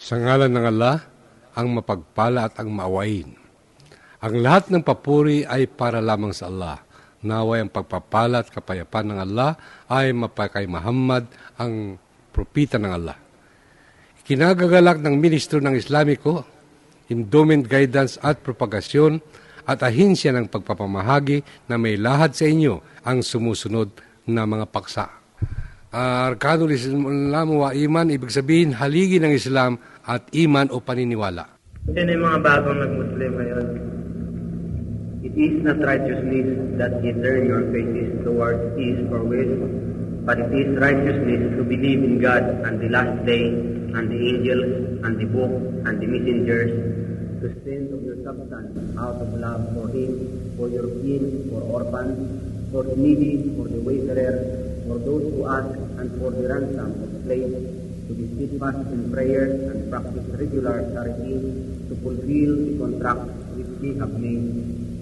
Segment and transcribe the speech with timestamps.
[0.00, 0.96] Sa ngalan ng Allah,
[1.52, 3.36] ang mapagpala at ang maawain.
[4.24, 6.80] Ang lahat ng papuri ay para lamang sa Allah.
[7.20, 9.60] Naway ang pagpapala at kapayapaan ng Allah
[9.92, 11.28] ay mapakay Muhammad,
[11.60, 12.00] ang
[12.32, 13.20] propita ng Allah.
[14.24, 16.48] Kinagagalak ng Ministro ng Islamiko,
[17.12, 19.20] Endowment Guidance at Propagasyon
[19.68, 23.92] at ahinsya ng pagpapamahagi na may lahad sa inyo ang sumusunod
[24.24, 25.19] na mga paksa.
[25.90, 31.50] Uh, Arkanul Islam wa iman, ibig sabihin haligi ng Islam at iman o paniniwala.
[31.90, 33.66] Yan yung mga bagong nag-Muslim ngayon.
[35.26, 39.50] It is not righteousness that ye turn your faces towards east or west,
[40.22, 43.50] but it is righteousness to believe in God and the last day,
[43.90, 45.50] and the angels, and the book,
[45.90, 46.70] and the messengers,
[47.42, 50.14] to spend of your substance out of love for Him,
[50.54, 52.14] for your kin, for orphans,
[52.70, 57.09] for the needy, for the wayfarer, for those who ask, and for the ransom of
[57.23, 57.57] slaves,
[58.07, 61.35] to be steadfast in prayer and practice regular charity,
[61.89, 63.25] to fulfill the contract
[63.57, 64.45] which we have made,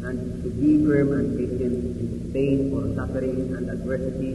[0.08, 4.33] and to be firm and patient in pain or suffering and adversity,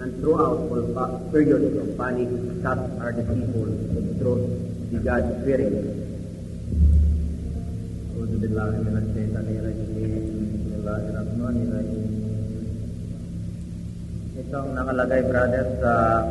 [0.00, 2.28] and throughout all periods of panic,
[2.62, 4.46] such are the people of truth,
[4.92, 6.00] the God-fearing.
[8.20, 10.12] أعوذ بالله من الشيطان الرجيم
[10.52, 12.13] بسم الله الرحمن الرحيم Ito
[14.55, 16.23] ang nakalagay, brother, sa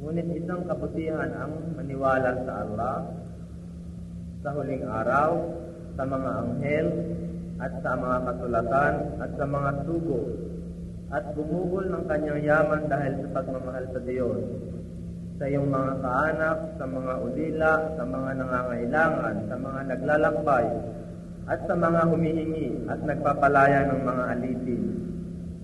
[0.00, 3.04] Ngunit isang kaputihan ang maniwala sa Allah,
[4.40, 5.44] sa huling araw,
[5.92, 6.88] sa mga anghel,
[7.56, 10.45] at sa mga kasulatan, at sa mga sugo,
[11.14, 14.42] at bumugol ng kanyang yaman dahil sa pagmamahal sa Diyos.
[15.36, 20.66] Sa iyong mga kaanak, sa mga ulila, sa mga nangangailangan, sa mga naglalakbay,
[21.46, 24.84] at sa mga humihingi at nagpapalaya ng mga alitin,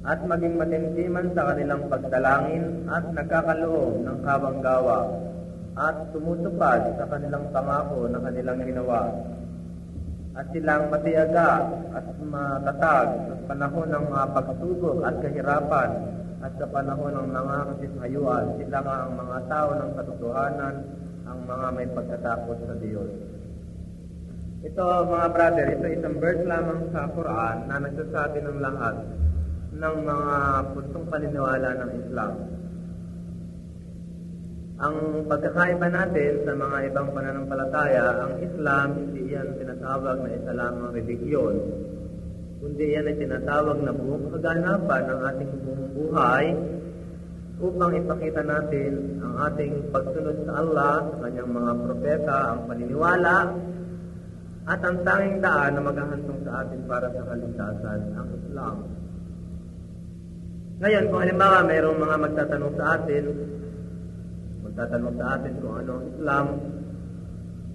[0.07, 4.99] at maging matintiman sa kanilang pagdalangin at nagkakaloob ng kawanggawa,
[5.73, 9.09] at tumutupad sa kanilang pangako na kanilang ginawa
[10.33, 11.51] at silang matiyaga
[11.93, 15.91] at matatag sa panahon ng mga pagsubok at kahirapan
[16.43, 20.75] at sa panahon ng mga kasishayuan, sila nga ang mga tao ng katotohanan,
[21.29, 23.13] ang mga may pagkatakot sa Diyos.
[24.63, 28.97] Ito mga brother, ito isang verse lamang sa Quran na nagsasabi ng lahat
[29.73, 30.37] ng mga
[30.75, 32.33] puntong paniniwala ng Islam.
[34.83, 40.91] Ang pagkakaiba natin sa mga ibang pananampalataya, ang Islam, hindi yan tinatawag na isa lamang
[40.91, 41.55] religiyon,
[42.59, 46.47] kundi yan ay tinatawag na buong kaganapan ng ating buong buhay
[47.63, 53.37] upang ipakita natin ang ating pagsunod sa Allah, sa kanyang mga propeta, ang paniniwala,
[54.67, 58.77] at ang tanging daan na maghahantong sa atin para sa kaligtasan, ang Islam.
[60.83, 63.25] Ngayon, kung halimbawa mayroong mga magtatanong sa atin,
[64.63, 66.47] magtatanong sa atin kung ano ang Islam.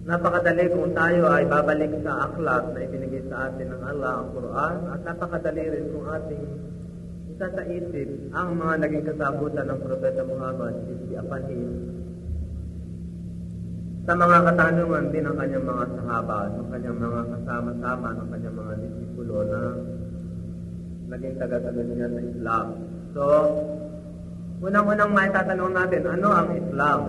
[0.08, 4.75] Napakadali kung tayo ay babalik sa aklat na ibinigay sa atin ng Allah, ang Quran,
[4.96, 6.44] at napakadali rin kung ating
[7.36, 11.72] isa sa isip ang mga naging kasabutan ng Propeta Muhammad, si Apanhin,
[14.08, 18.74] sa mga katanungan din ng kanyang mga sahaba, ng kanyang mga kasama-sama, ng kanyang mga
[18.80, 19.59] disipulo na
[21.12, 22.66] naging tagasunod niya sa Islam.
[23.12, 23.24] So,
[24.57, 27.01] Unang-unang may tatanong natin, ano ang Islam?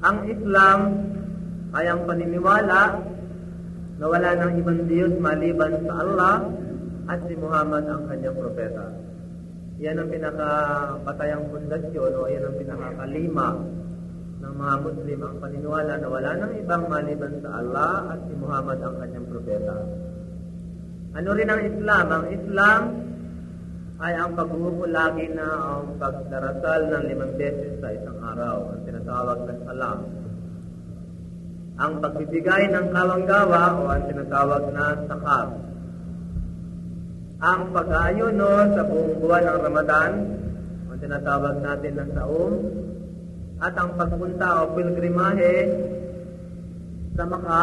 [0.00, 0.78] Ang Islam
[1.76, 2.80] ay ang paniniwala
[4.00, 6.34] na wala ng ibang Diyos maliban sa Allah
[7.12, 8.86] at si Muhammad ang kanyang propeta.
[9.76, 13.48] Yan ang pinakapatayang pundasyon o yan ang pinakakalima
[14.38, 18.78] ng mga Muslim ang paniniwala na wala ng ibang maliban sa Allah at si Muhammad
[18.80, 19.76] ang kanyang propeta.
[21.12, 22.06] Ano rin ang Islam?
[22.08, 22.80] Ang Islam
[23.98, 29.38] ay ang paghuhuko lagi na ang pagdarasal ng limang beses sa isang araw, ang tinatawag
[29.42, 29.98] na salam.
[31.78, 35.48] Ang pagbibigay ng kawanggawa o ang tinatawag na sakat.
[37.38, 40.12] Ang pag-aayuno sa buong buwan ng Ramadan,
[40.90, 42.54] ang tinatawag natin na saum,
[43.58, 45.54] at ang pagpunta o pilgrimahe
[47.18, 47.62] sa Maka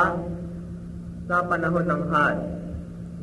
[1.32, 2.55] sa panahon ng Hajj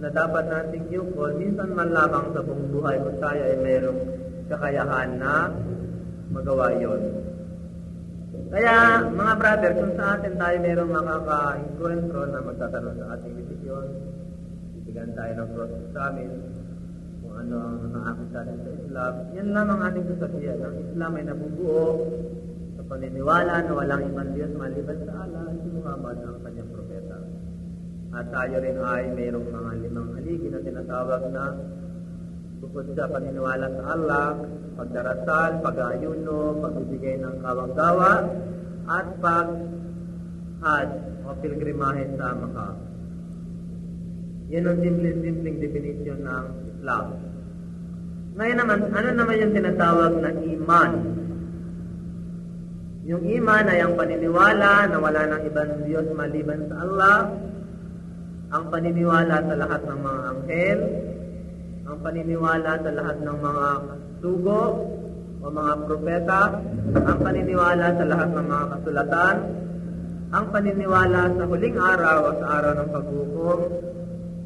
[0.03, 4.01] na dapat nating yukol, minsan man lamang sa buong buhay kung tayo ay mayroong
[4.51, 5.47] kakayahan na
[6.35, 7.23] magawa yon.
[8.51, 13.87] Kaya, mga brother, kung sa atin tayo mayroong makaka-encuentro na magtatanong sa ating desisyon,
[14.75, 16.31] bibigyan tayo ng process namin,
[17.23, 20.59] kung ano ang nakaakit sa atin sa Islam, yan lamang ating sasabihan.
[20.67, 21.85] Ang Islam ay nabubuo
[22.75, 26.82] sa paniniwala na walang ibang Diyos maliban sa Allah si Muhammad ang kanyang.
[28.13, 31.45] At tayo rin ay mayroong mga limang haligi na tinatawag na
[32.61, 34.27] bukod sa paniniwala sa Allah,
[34.77, 38.13] pagdarasal, pag-ayuno, pagbibigay ng kawang-gawa,
[38.85, 40.91] at pag-hajj
[41.25, 42.75] o pilgrimahe sa Makkah.
[44.53, 47.07] Yan ang simple-simpleng definition ng Islam.
[48.37, 50.93] Ngayon naman, ano naman yung tinatawag na iman?
[53.09, 57.17] Yung iman ay ang paniniwala na wala ng ibang Diyos maliban sa Allah,
[58.53, 60.81] ang paniniwala sa lahat ng mga anghel,
[61.89, 63.67] ang paniniwala sa lahat ng mga
[64.21, 64.63] sugo
[65.41, 66.41] o mga propeta,
[67.01, 69.37] ang paniniwala sa lahat ng mga kasulatan,
[70.33, 73.61] ang paniniwala sa huling araw o sa araw ng paghukom,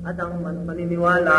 [0.06, 1.38] at ang paniniwala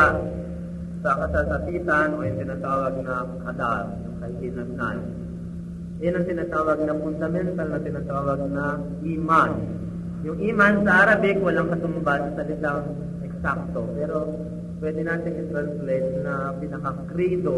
[1.00, 3.16] sa kasasapitan o yung tinatawag na
[3.48, 4.98] kadar, yung kahihinatnan.
[6.04, 8.66] Yan ang tinatawag na fundamental na tinatawag na
[9.08, 9.50] iman.
[10.28, 12.84] Yung iman sa Arabic, walang katumbas sa salitang
[13.24, 13.80] eksakto.
[13.96, 14.28] Pero
[14.84, 17.56] pwede natin i-translate na pinaka-credo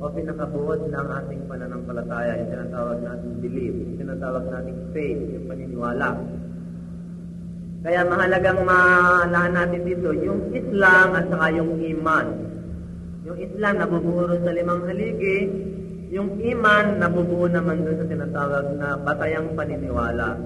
[0.00, 2.40] o pinakabuod ng ating pananampalataya.
[2.40, 6.08] Yung tinatawag natin belief, yung tinatawag natin faith, yung paniniwala.
[7.84, 12.26] Kaya mahalagang malahan natin dito yung Islam at saka yung iman.
[13.28, 15.38] Yung Islam nabubuo sa limang haligi,
[16.08, 20.40] yung iman nabubuo naman doon sa tinatawag na batayang paniniwala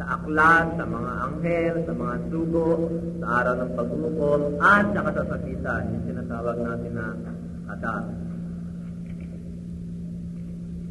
[0.00, 2.70] sa aklat, sa mga anghel, sa mga sugo,
[3.20, 7.06] sa araw ng paghukom, at sa kasasakitan, yung tinatawag natin na
[7.68, 8.02] kadar.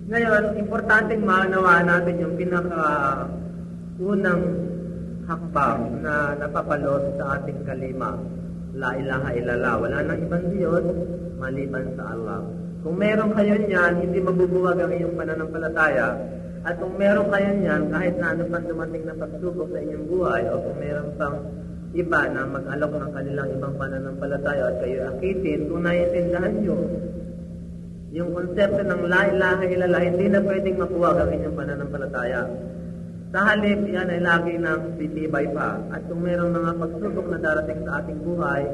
[0.10, 2.86] Ngayon, importanteng manawa natin yung pinaka
[3.98, 4.42] unang
[5.26, 8.14] hakbang na napapalot sa ating kalima.
[8.78, 9.74] La ilaha illallah.
[9.78, 10.86] Wala nang ibang Diyos
[11.38, 12.42] maliban sa Allah.
[12.82, 16.08] Kung meron kayo niyan, hindi mabubuwag ang iyong pananampalataya.
[16.68, 20.44] At kung meron kayo niyan, kahit na ano pang dumating na pagsubok sa inyong buhay,
[20.52, 21.38] o kung meron pang
[21.96, 26.78] iba na mag-alok ng kanilang ibang pananampalataya at kayo akitin, kung naiintindahan nyo,
[28.10, 32.42] yung konsepto ng la ilaha illallah, hindi na pwedeng makuha ang inyong pananampalataya.
[33.30, 35.78] Sa halip, yan ay lagi nang titibay pa.
[35.94, 38.66] At kung mayroong mga pagsubok na darating sa ating buhay,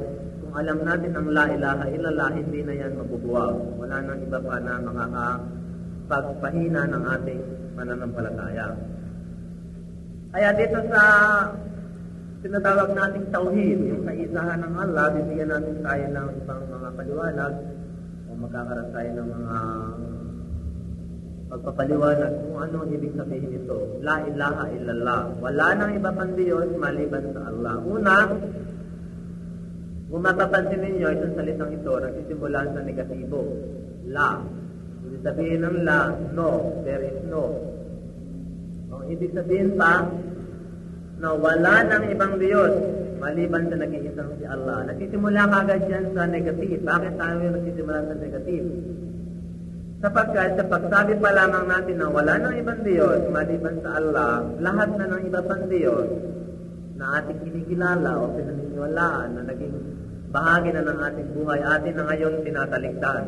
[0.42, 3.56] kung alam natin ang la ilaha illallah, hindi na yan mabubuwag.
[3.76, 7.42] Wala nang iba pa na makakapagpahina ng ating
[7.76, 8.68] pananampalataya.
[10.36, 11.02] Kaya dito sa
[12.44, 17.54] tinatawag nating tauhid, yung kaisahan ng Allah, bibigyan natin tayo ng ibang mga paliwanag
[18.28, 19.58] o magkakaroon tayo ng mga
[21.46, 23.78] pagpapaliwanag kung ano ang ibig sabihin nito.
[24.02, 25.22] La ilaha illallah.
[25.40, 27.76] Wala nang iba pang Diyos maliban sa Allah.
[27.86, 28.16] Una,
[30.10, 33.42] kung mapapansin ninyo, itong salitang ito, nagsisimula sa negatibo.
[34.10, 34.38] La.
[35.26, 36.86] Sabihin ng la, no.
[36.86, 37.50] There is no.
[38.94, 40.06] Ang ibig sabihin pa,
[41.18, 42.74] na wala nang ibang Diyos
[43.18, 44.86] maliban sa nag-iisang si Allah.
[44.92, 46.82] Nagsisimula kagad yan sa negative.
[46.84, 48.68] Bakit tayo nagsisimula sa negative?
[50.06, 54.90] Sapagkat sa pagsabi pa lamang natin na wala nang ibang Diyos maliban sa Allah, lahat
[55.00, 56.08] na ng iba pang Diyos
[57.00, 59.76] na ating kinikilala o pinaniniwalaan na naging
[60.30, 63.24] bahagi na ng ating buhay, atin na ngayon tinatalikdan.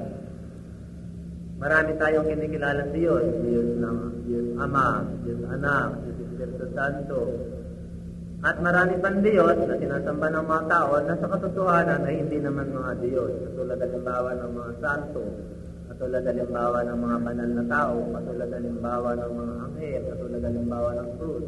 [1.58, 3.98] Marami tayong kinikilala sa Diyos, Diyos ng
[4.30, 7.22] Diyos Ama, Diyos Anak, Diyos Espiritu Santo.
[8.46, 12.70] At marami pang Diyos na sinasamba ng mga tao na sa katotohanan ay hindi naman
[12.70, 13.34] mga Diyos.
[13.42, 15.24] Katulad halimbawa ng mga santo,
[15.90, 21.10] katulad halimbawa ng mga banal na tao, katulad halimbawa ng mga anghel, katulad halimbawa ng
[21.18, 21.48] krus,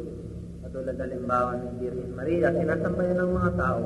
[0.66, 3.86] katulad halimbawa ng Virgin Maria, sinasamba yun ng mga tao.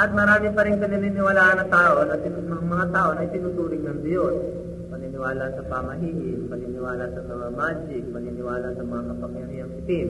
[0.00, 4.64] At marami pa rin pinaniniwalaan na tao, na ng mga tao na itinuturing ng Diyos.
[5.16, 10.08] Paniniwala sa pamahiin, paniniwala sa mga magic, paniniwala sa mga kapangyarihang itim.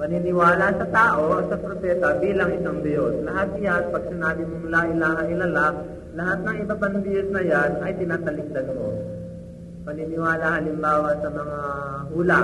[0.00, 3.20] Paniniwala sa tao at sa propeta bilang isang Diyos.
[3.20, 5.70] Lahat yan, pag sinabi mong la ilaha illallah,
[6.16, 8.88] lahat ng iba pang Diyos na yan ay tinatalikdan mo.
[9.84, 11.60] Paniniwala halimbawa sa mga
[12.16, 12.40] hula,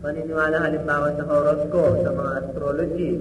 [0.00, 3.12] paniniwala halimbawa sa horoscope, sa mga astrology,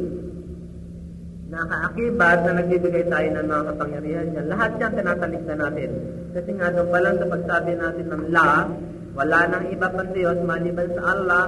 [1.51, 4.43] nakaakibat na nagbibigay tayo ng mga kapangyarihan niya.
[4.47, 5.89] Lahat yan tinatalikdan natin.
[6.31, 8.51] Kasi nga doon pa lang sa pagsabi natin ng la,
[9.11, 11.43] wala nang iba pang Diyos maliban sa Allah,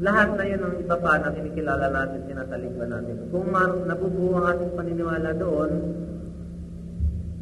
[0.00, 3.16] lahat na yun ang iba pa na kinikilala natin, tinatalikdan natin.
[3.28, 3.48] Kung
[3.84, 5.70] nabubuo ang ating paniniwala doon,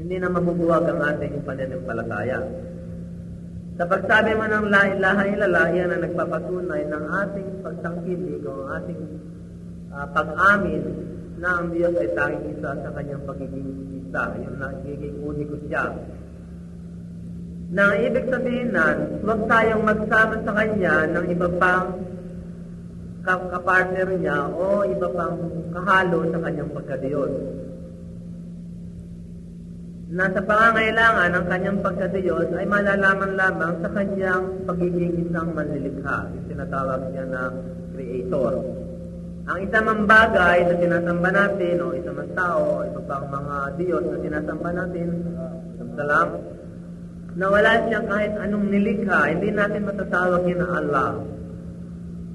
[0.03, 2.43] hindi na mabubuwag ang ating pananampalataya.
[3.79, 9.03] Sa pagsabi mo ng la ilaha illallah, yan ang nagpapatunay ng ating pagtangkilig o ating
[9.95, 11.12] uh, pag-amin
[11.43, 15.91] na ang Diyos ay tanging isa sa kanyang pagiging isa, yung nagiging uniko siya.
[17.75, 21.99] Na ibig sabihin nan, huwag tayong magsama sa Kanya ng iba pang
[23.27, 25.41] ka- kapartner niya o iba pang
[25.75, 27.33] kahalo sa Kanyang pagkadiyos.
[30.13, 36.29] Na sa pangangailangan ng Kanyang pagkadiyos ay malalaman lamang sa Kanyang pagiging isang manlilikha.
[36.39, 37.43] Yung tinatawag niya na
[37.97, 38.82] creator.
[39.43, 43.57] Ang isa mang bagay na sinasamba natin o isa mang tao o iba pang mga
[43.75, 45.07] Diyos na sinasamba natin,
[45.99, 46.29] salam,
[47.35, 51.11] na wala siya kahit anong nilikha, hindi natin matatawag yun na Allah.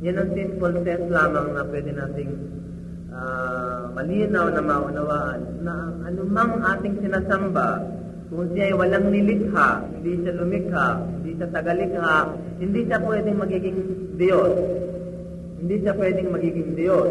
[0.04, 2.32] Yan ang simple sense lamang na pwede nating
[3.16, 7.88] ah, malinaw na maunawaan na ang anumang ating sinasamba,
[8.28, 12.16] kung siya ay walang nilikha, hindi siya lumikha, hindi siya tagalikha,
[12.60, 13.80] hindi siya pwedeng magiging
[14.20, 14.54] Diyos.
[15.58, 17.10] Hindi siya pwedeng magiging Diyos.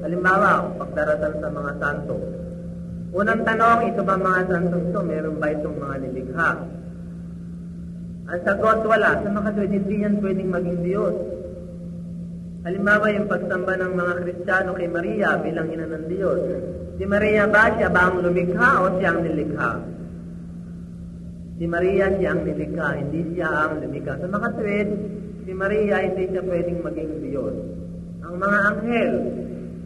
[0.00, 2.16] Halimbawa, pagdarasal sa mga santo.
[3.10, 5.00] Unang tanong, ito ba mga santo ito?
[5.02, 6.50] Meron ba itong mga nilikha?
[8.30, 9.18] Ang sagot, wala.
[9.18, 11.16] Sa mga Diyos, hindi yan pwedeng maging Diyos.
[12.62, 16.40] Halimbawa, yung pagsamba ng mga Kristiyano kay Maria bilang ina ng Diyos.
[17.00, 19.70] Si Maria ba, siya ba ang lumikha o siya ang nilikha?
[21.58, 24.20] Si Maria siya ang nilikha, hindi siya ang lumikha.
[24.20, 24.48] Sa mga
[25.50, 27.54] si Maria hindi siya pwedeng maging Diyos.
[28.22, 29.12] Ang mga anghel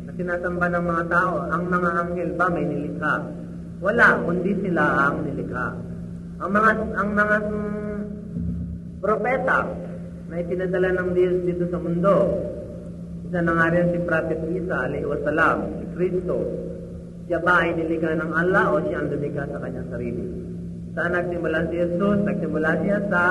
[0.05, 3.15] na sinasamba ng mga tao, ang mga anghel ba may nilikha?
[3.81, 5.67] Wala, kundi sila ang nilikha.
[6.45, 7.37] Ang mga ang mga
[9.01, 9.59] propeta
[10.29, 12.17] na ipinadala ng Diyos dito sa mundo,
[13.25, 16.37] isa na nga rin si Prophet Isa, alayhi wasalam, si Kristo.
[17.25, 20.29] Siya ba ay nilikha ng Allah o siya ang lumikha sa kanyang sarili?
[20.93, 22.19] Saan nagsimula si Jesus?
[22.21, 23.23] Nagsimula siya sa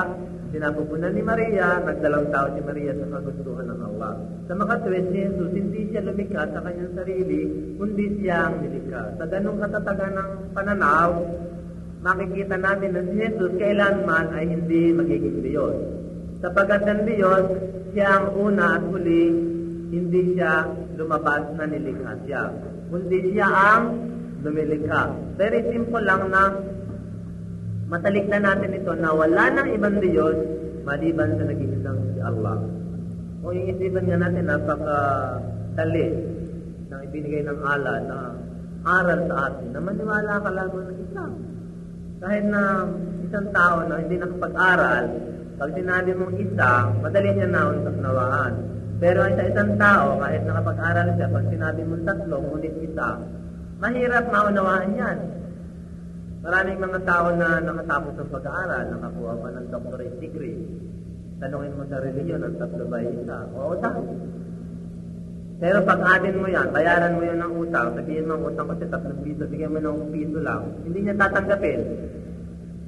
[0.54, 4.12] sinapupunan ni Maria, nagdalang tao si Maria sa kagustuhan ng Allah.
[4.46, 7.42] Sa makatwid si Jesus, hindi siya lumikha sa kanyang sarili,
[7.74, 9.18] kundi siya ang nilikha.
[9.18, 11.10] Sa ganong katatagan ng pananaw,
[12.06, 15.76] makikita natin na si Jesus kailanman ay hindi magiging Diyos.
[16.38, 17.44] Sapagkat ang Diyos,
[17.90, 19.26] siya ang una at huli,
[19.90, 22.42] hindi siya lumabas na nilikha siya.
[22.94, 23.82] Kundi siya ang
[24.46, 25.34] lumilikha.
[25.34, 26.54] Very simple lang na
[27.94, 30.34] matalikdan natin ito na wala nang ibang Diyos
[30.82, 32.58] maliban sa naging isang si Allah.
[33.46, 36.06] O yung isipan nga natin, napaka-dali
[36.90, 38.18] na ibinigay ng Allah na
[38.82, 41.32] aral sa atin na maniwala ka lamang ng Islam.
[42.18, 42.62] Kahit na
[43.22, 45.04] isang tao na hindi nakapag-aral,
[45.54, 48.52] pag sinabi mong isa, madali niya naunawaan.
[48.98, 53.08] Pero sa isang tao, kahit nakapag-aral siya, pag sinabi mong tatlo, ngunit isa,
[53.78, 55.18] mahirap maunawaan yan.
[56.44, 60.60] Maraming mga tao na nakatapos ng pag-aaral, nakakuha pa ng doctorate degree.
[61.40, 63.38] Tanungin mo sa religion, ang tatlo ba isa?
[63.56, 64.04] Oo, sabi.
[65.56, 68.84] Pero pag adin mo yan, bayaran mo yun ng utang, sabihin mo ang utang kasi
[68.92, 71.80] tatlong piso, bigyan mo ng piso lang, hindi niya tatanggapin.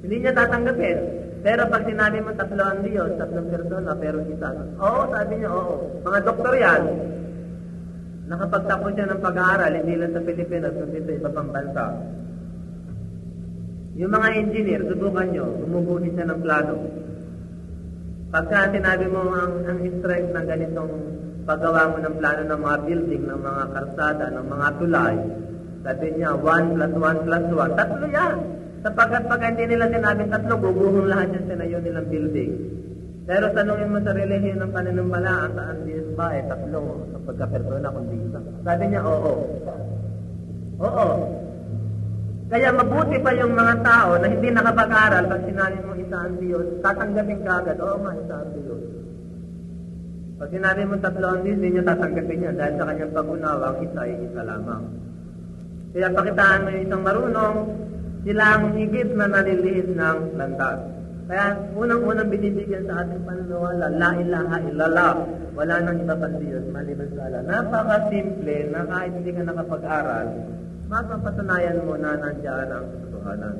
[0.05, 0.97] Hindi niya tatanggapin.
[1.41, 4.49] Pero pag sinabi mo tatlo ang Diyos, tatlong persona, pero isa.
[4.77, 5.75] Oo, sabi niya, oo.
[6.05, 6.81] Mga doktor yan,
[8.29, 11.85] nakapagtapos siya ng pag-aaral, hindi lang sa Pilipinas, kundi sa iba pang bansa.
[13.97, 16.75] Yung mga engineer, subukan nyo, gumubuhin siya ng plano.
[18.29, 20.93] Pagka sinabi mo ang, ang strength ng ganitong
[21.49, 25.17] paggawa mo ng plano ng mga building, ng mga karsada, ng mga tulay,
[25.81, 28.37] sabi niya, 1 plus 1 plus 1, tatlo yan.
[28.85, 32.51] Sapagkat pag hindi nila sinabing tatlo, guguhong lahat yan sinayo nilang building.
[33.25, 36.37] Pero tanungin mo sa relihiyon ng pananampalaan, saan Diyos ba?
[36.37, 38.39] Eh, tatlo sa pagka-persona kundi isa.
[38.61, 39.33] Sabi niya, oo.
[40.85, 41.07] Oo.
[42.47, 46.65] Kaya mabuti pa yung mga tao na hindi nakapag-aral pag sinabi mo isa ang Diyos,
[46.79, 48.81] tatanggapin ka agad, oo nga, isa ang Diyos.
[50.39, 53.99] Pag sinabi mo tatlo ang Diyos, hindi niya tatanggapin niya dahil sa kanyang pag-unawa, isa
[53.99, 54.83] ay isa lamang.
[55.91, 57.55] Kaya pakitaan mo yung isang marunong,
[58.23, 60.79] sila ang higit na nalilihis ng landas.
[61.27, 65.13] Kaya unang-unang binibigyan sa ating paniniwala, la ilaha illallah,
[65.51, 67.43] wala nang iba pang Diyos, maliban sa Allah.
[67.43, 70.27] Napaka-simple na kahit hindi ka nakapag-aral,
[70.87, 73.55] mapapatunayan mo na nandiyan ang katotohanan.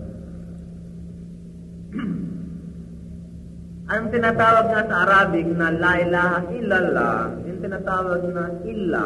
[3.93, 9.05] ang tinatawag nga sa Arabic na la ilaha illallah, yung tinatawag na illa,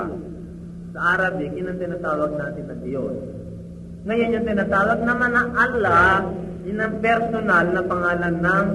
[0.92, 3.16] sa Arabic, yun ang tinatawag natin na Diyos.
[4.06, 6.28] Ngayon yung tinatawag naman na Allah,
[6.68, 8.66] yun ang personal na pangalan ng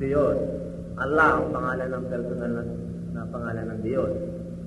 [0.00, 0.38] Diyos.
[0.96, 2.62] Allah ang pangalan ng personal na,
[3.12, 4.12] na pangalan ng Diyos.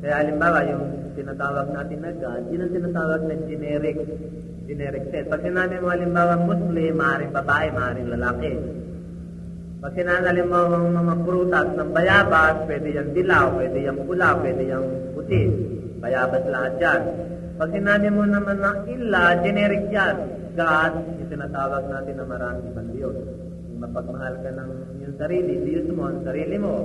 [0.04, 0.86] Kaya halimbawa, yung
[1.20, 3.98] tinatawag natin na God, yun ang tinatawag na generic
[4.70, 5.28] generic sense.
[5.28, 8.52] Pag sinabi mo halimbawa Muslim, maaaring babae, maaaring lalaki.
[9.80, 14.88] Pag sinabi mo mga prutas ng bayabas, pwede yung dilaw, pwede yung pula, pwede yung
[15.18, 15.42] puti.
[16.00, 17.02] Bayabas lahat yan.
[17.60, 20.16] Pag sinabi mo naman na illa, generic yan.
[20.56, 23.18] God, yung tinatawag natin na maraming ibang Diyos.
[23.80, 26.76] Mapagmahal ka ng iyong sarili, Diyos mo ang sarili mo.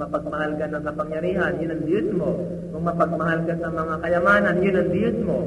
[0.00, 2.30] Mapagmahal ka ng kapangyarihan, yun ang Diyos mo.
[2.72, 5.38] Kung mapagmahal ka sa mga kayamanan, yun ang Diyos mo.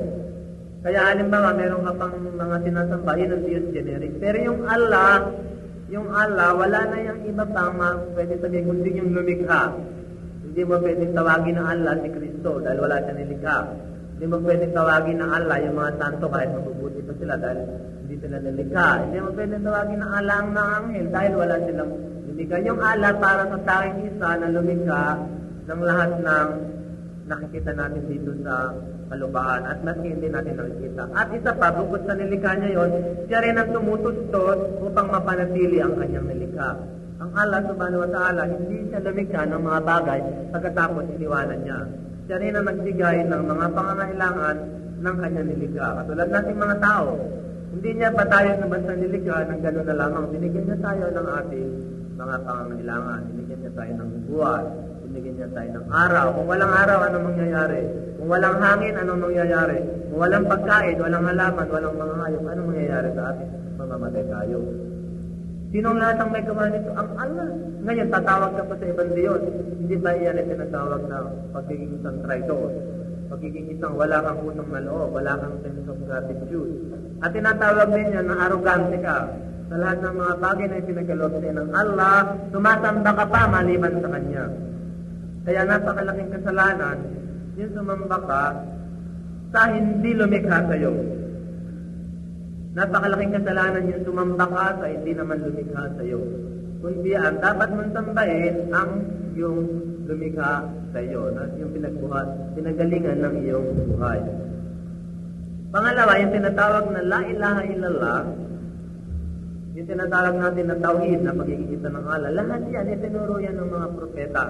[0.86, 4.14] Kaya halimbawa, meron ka pang mga sinasamba, yun ang Diyos generic.
[4.22, 5.34] Pero yung Allah,
[5.90, 7.82] yung Allah, wala na yung iba pang
[8.14, 9.74] pwede sabihin, kundi yung lumikha.
[10.46, 13.58] Hindi mo pwedeng tawagin ng Allah si Kristo dahil wala siya nilikha.
[14.14, 17.60] Hindi mo pwedeng tawagin ng Allah yung mga santo kahit mabubuti pa sila dahil
[18.06, 18.90] hindi sila nilikha.
[19.02, 21.92] Hindi mo pwedeng tawagin ng Allah ang mga anghel dahil wala silang
[22.34, 22.58] nilikha.
[22.66, 25.22] Yung Allah para sa tawing isa na lumikha
[25.70, 26.48] ng lahat ng
[27.30, 28.74] nakikita natin dito sa
[29.08, 31.04] kalubaan at maski hindi natin nakikita.
[31.14, 32.92] At isa pa, bukod sa nilikha niya yon,
[33.30, 36.70] siya rin ang tumutustos upang mapanatili ang kanyang nilikha.
[37.22, 40.20] Ang Allah subhanahu wa ta'ala, hindi siya lumikha ng mga bagay
[40.52, 41.80] pagkatapos iniwanan niya.
[42.28, 44.58] Siya rin ang nagbigay ng mga pangangailangan
[45.00, 45.88] ng kanyang nilikha.
[46.04, 47.08] Katulad nating mga tao,
[47.74, 50.26] hindi niya pa tayo naman sa nilikha ng gano'n na lamang.
[50.34, 51.70] Binigyan niya tayo ng ating
[52.14, 53.20] mga pangangailangan.
[53.34, 54.64] Binigyan niya tayo ng buwan.
[55.08, 56.26] Binigyan niya tayo ng araw.
[56.38, 57.82] Kung walang araw, ano mangyayari?
[58.18, 59.80] Kung walang hangin, ano mangyayari?
[60.10, 63.48] Kung walang pagkain, walang halaman, walang mga hayop, ano mangyayari sa atin?
[63.82, 64.58] Mamamatay tayo.
[65.74, 66.90] Sinong lahat ang may gawa nito?
[66.94, 67.50] Ang Allah.
[67.84, 69.42] Ngayon, tatawag ka pa sa ibang Diyos.
[69.82, 71.18] Hindi ba iyan ay tinatawag na
[71.50, 72.70] pagiging isang traitor?
[73.34, 76.72] Pagiging isang wala kang pusong na wala kang sense of gratitude.
[77.26, 79.18] At tinatawag din yan na arrogante ka.
[79.74, 82.18] Sa lahat ng mga bagay na ipinagkaloob sa'yo ng Allah,
[82.54, 84.46] tumatanda ka pa maliban sa Kanya.
[85.50, 86.98] Kaya napakalaking kasalanan,
[87.58, 88.44] yung sumamba ka
[89.50, 90.94] sa hindi lumikha sa'yo.
[92.78, 96.22] Napakalaking kasalanan yung sumamba ka sa hindi naman lumikha sa iyo.
[96.82, 98.92] Kundi ang dapat mong sambahin ang
[99.34, 99.58] yung
[100.06, 104.22] lumikha sa iyo, na yung pinagbuhat, pinagalingan ng iyong buhay.
[105.74, 108.22] Pangalawa, yung tinatawag na La ilaha illallah,
[109.74, 113.88] yung tinatawag natin na tauhid na pagiging ng Allah, lahat yan, itinuro yan ng mga
[113.98, 114.44] propeta.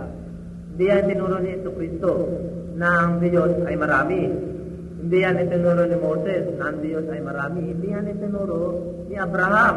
[0.75, 2.11] Hindi yan tinuro ni Ito Kristo
[2.75, 4.19] na ang Diyos ay marami.
[4.99, 7.71] Hindi yan itinuro ni Moses na ang Diyos ay marami.
[7.71, 8.61] Hindi yan itinuro
[9.07, 9.75] ni Abraham.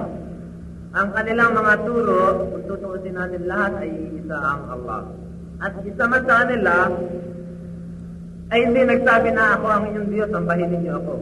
[0.97, 5.03] Ang kanilang mga turo, kung tutuusin natin lahat, ay isa ang Allah.
[5.63, 6.75] At isa man sa kanila,
[8.51, 11.15] ay hindi nagsabi na ako ang inyong Diyos, sambahin ninyo ako.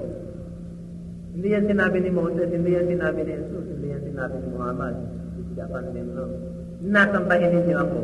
[1.34, 4.94] Hindi yan sinabi ni Moses, hindi yan sinabi ni Jesus, hindi yan sinabi ni Muhammad.
[5.58, 6.24] Japan din, no?
[6.84, 8.00] Nasambahin ninyo ako.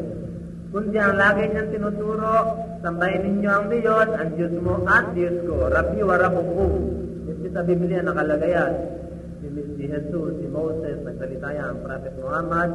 [0.71, 2.35] Kundi ang lagi niyang tinuturo,
[2.83, 5.67] sambahin ninyo ang Diyos, ang Diyos mo at Diyos ko.
[5.67, 6.73] Rabbi wa Rabbukum.
[7.27, 8.73] Ito sa Biblia nakalagay yan.
[9.43, 9.47] Si,
[9.79, 11.75] Jesus, si Moses, nagsalita yan.
[11.75, 12.71] Ang Prophet Muhammad,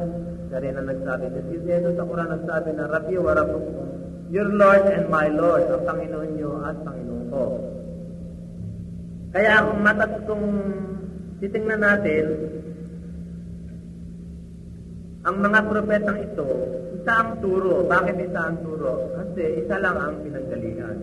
[0.52, 1.24] siya rin ang nagsabi.
[1.36, 3.88] Si Jesus sa Quran nagsabi na Rabbi wa Rabbukum.
[4.28, 7.44] Your Lord and my Lord, ang Panginoon niyo at Panginoon ko.
[9.36, 10.44] Kaya kung matat kung
[11.44, 12.24] titingnan natin,
[15.28, 16.48] ang mga propetang ito,
[16.96, 17.84] isa ang turo.
[17.84, 19.12] Bakit isa ang turo?
[19.12, 20.96] Kasi isa lang ang pinanggalingan.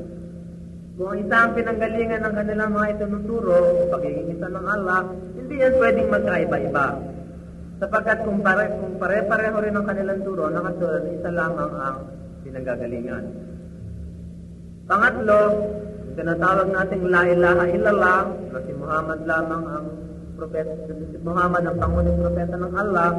[0.97, 6.09] Kung isa ang pinanggalingan ng kanilang mga itinuturo, pagiging isa ng Allah, hindi yan pwedeng
[6.09, 6.87] magkaiba-iba.
[7.85, 11.97] Sapagkat kung, pare, kung pare-pareho rin ang kanilang turo, nakatulad, isa lamang ang
[12.41, 13.23] pinanggagalingan.
[14.89, 15.41] Pangatlo,
[16.13, 18.19] tinatawag nating La ilaha illallah,
[18.53, 19.87] na si Muhammad lamang ang
[20.37, 23.09] propeta, si Muhammad ang pangunang propeta ng Allah,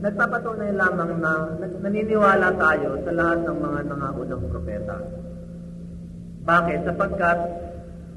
[0.00, 1.32] nagpapatunay lamang na
[1.80, 4.96] naniniwala tayo sa lahat ng mga nangaunang propeta.
[6.40, 6.78] Bakit?
[6.88, 7.38] Sapagkat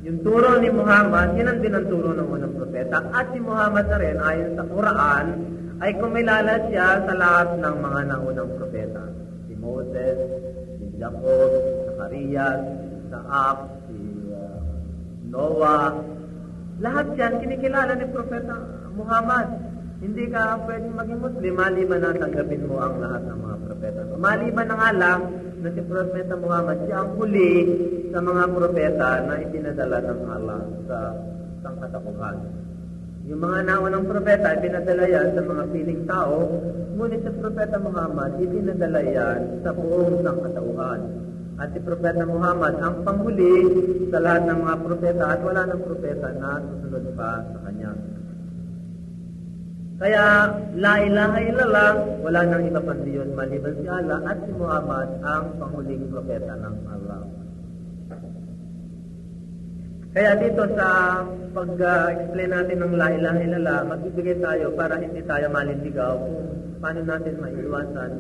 [0.04, 3.08] yung turo ni Muhammad, yun ang din ang turo ng unang propeta.
[3.16, 5.26] At si Muhammad na rin, ayon sa Quran,
[5.80, 9.04] ay kumilala siya sa lahat ng mga naunang propeta.
[9.48, 10.18] Si Moses,
[10.76, 13.98] si Jacob, si Zacarias, si Isaac, si
[15.34, 15.98] Noah,
[16.78, 18.54] lahat yan kinikilala ni Propeta
[18.94, 19.50] Muhammad.
[19.98, 24.02] Hindi ka pwedeng maging Muslim maliban na tanggapin mo ang lahat ng mga propeta.
[24.14, 25.20] Maliban na nga lang
[25.64, 27.54] na si Propeta Muhammad, siya ang huli
[28.14, 30.98] sa mga propeta na ipinadala ng Allah sa
[31.66, 32.38] sangkatapuhan.
[33.32, 36.38] Yung mga naunang propeta, ipinadala yan sa mga piling tao,
[36.94, 41.00] ngunit si Propeta Muhammad, ipinadala yan sa buong sangkatauhan.
[41.62, 43.54] At si Propeta Muhammad ang panghuli
[44.10, 47.92] sa lahat ng mga propeta at wala ng propeta na susunod pa sa kanya.
[50.02, 50.26] Kaya,
[50.74, 51.92] la ilaha illallah,
[52.26, 56.76] wala nang iba pang Diyos maliban si Allah at si Muhammad ang panghuling propeta ng
[56.90, 57.22] Allah.
[60.14, 60.88] Kaya dito sa
[61.54, 66.50] pag-explain natin ng la ilaha illallah, magbibigay tayo para hindi tayo malindigaw kung
[66.82, 68.12] paano natin maiiwasan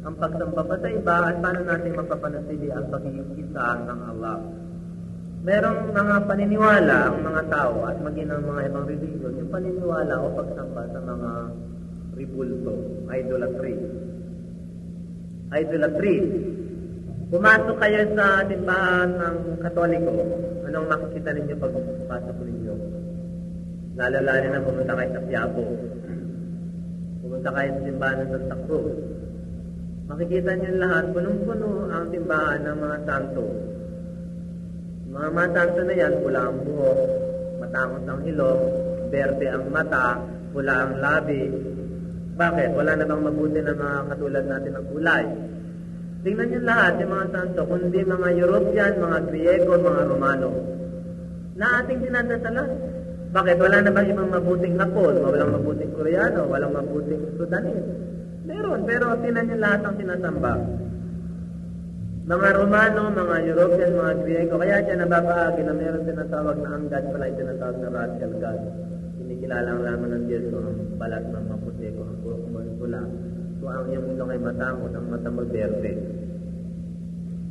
[0.00, 4.36] ang pagsamba pa sa iba at paano natin mapapanatili ang pagiging isa ng Allah.
[5.40, 10.26] Merong mga paniniwala ang mga tao at maging ang mga ibang religion, yung paniniwala o
[10.36, 11.30] pagsamba sa mga
[12.16, 12.74] ribulto,
[13.12, 13.76] idolatry.
[15.52, 16.16] Idolatry.
[17.30, 20.12] Pumasok kayo sa simbahan ng Katoliko,
[20.64, 21.74] anong makikita ninyo pag
[22.08, 22.74] pasok ninyo?
[24.00, 25.64] Lalo-lalo na pumunta kayo sa Quiapo.
[27.20, 28.96] Pumunta kayo sa simbahan ng Santa Cruz.
[30.10, 33.46] Makikita niyo lahat, punong-puno ang simbahan ng mga santo.
[35.06, 37.00] Mga mga na yan, pula ang buhok,
[37.62, 38.62] matangos ang ilong,
[39.14, 40.18] berde ang mata,
[40.50, 41.46] pula ang labi.
[42.34, 42.70] Bakit?
[42.74, 45.24] Wala na bang mabuti na mga katulad natin ng kulay?
[46.26, 50.50] Tingnan niyo lahat, yung mga santo, kundi mga European, mga Griego, mga Romano,
[51.54, 52.70] na ating dinadasalan.
[53.30, 53.56] Bakit?
[53.62, 55.22] Wala na bang ibang mabuting Hapon?
[55.22, 56.50] Walang mabuting Koreano?
[56.50, 58.09] Walang mabuting Sudanese?
[58.50, 60.54] Meron, pero tinan niyo lahat ang sinasamba.
[62.26, 67.04] Mga Romano, mga European, mga Griego, kaya siya nababahagi na meron tinatawag na ang God
[67.14, 68.60] pala ay tinatawag na racial God.
[69.22, 73.00] Kinikilala ang laman ng Diyos kung ang balat ng maputi, kung ang ay pula,
[73.62, 75.92] kung ang iyong ilong ay matangot, ang mata mo berde.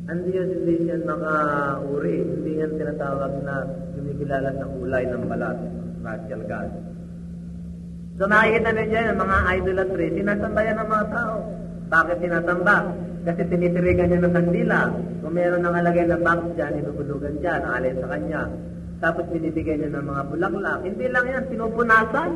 [0.09, 3.55] Ang Diyos hindi siya makauri, hindi yan tinatawag na
[3.95, 5.57] kinikilala sa kulay ng balat,
[6.03, 6.88] racial God.
[8.19, 11.36] So nakikita ninyo yung mga idolatry, sinasamba yan ng mga tao.
[11.88, 12.77] Bakit sinasamba?
[13.23, 14.79] Kasi tinitirigan niya ng kandila.
[15.23, 18.41] Kung meron nang alagay na box dyan, ibubulugan dyan, alay sa kanya.
[18.99, 20.79] Tapos binibigyan niya ng mga bulaklak.
[20.84, 22.32] Hindi lang yan, pinupunasan.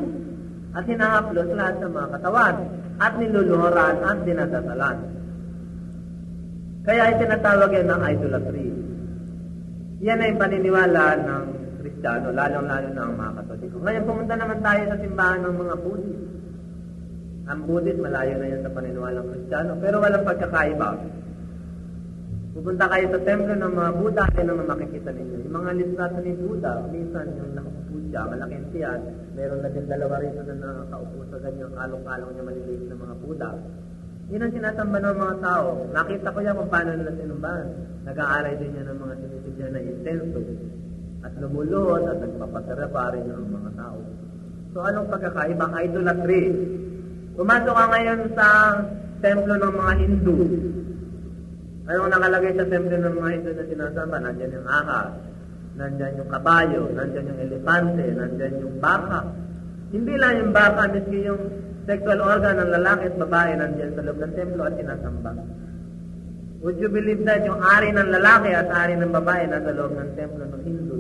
[0.72, 2.56] At hinahaplos lahat sa mga katawan.
[3.04, 4.98] At niluluhuran at dinadasalan.
[6.88, 8.68] Kaya ay tinatawag yan ng idolatry.
[10.00, 11.63] Yan ay paniniwala ng
[12.04, 13.78] Kristiyano, lalong-lalo na ang mga Katoliko.
[13.80, 16.24] Ngayon, pumunta naman tayo sa simbahan ng mga Buddhist.
[17.48, 20.90] Ang Buddhist, malayo na yan sa paniniwala ng Kristiyano, pero walang pagkakaiba.
[22.60, 25.38] Pupunta kayo sa templo ng mga Buddha, ay naman makikita ninyo.
[25.48, 29.00] Yung mga litrato ni Buddha, minsan yung nakaupo siya, malaking tiyan,
[29.40, 33.50] meron na din dalawa rito na nakaupo sa ganyang kalong-kalong niya maliliit na mga Buddha.
[34.28, 35.68] Yun ang sinasamba ng mga tao.
[35.96, 37.68] Nakita ko yan kung paano nila sinumbahan.
[38.04, 40.40] Nag-aaray din yan ng mga sinisidya na intenso
[41.24, 44.00] at lumulot at nagpapasara pa rin ng mga tao.
[44.76, 45.66] So anong pagkakaiba?
[45.72, 46.44] Idolatry.
[47.40, 48.48] Pumasok ka ngayon sa
[49.24, 50.38] templo ng mga Hindu.
[51.88, 54.18] Anong nakalagay sa templo ng mga Hindu na sinasamba?
[54.20, 55.12] Nandyan yung ahas,
[55.80, 59.20] nandyan yung kabayo, nandyan yung elepante, nandyan yung baka.
[59.96, 61.42] Hindi lang yung baka, miski yung
[61.88, 65.32] sexual organ ng lalaki at babae nandyan sa loob ng templo at sinasamba.
[66.64, 70.16] Would you believe that yung ari ng lalaki at ari ng babae nasa loob ng
[70.16, 70.96] templo ng Hindu.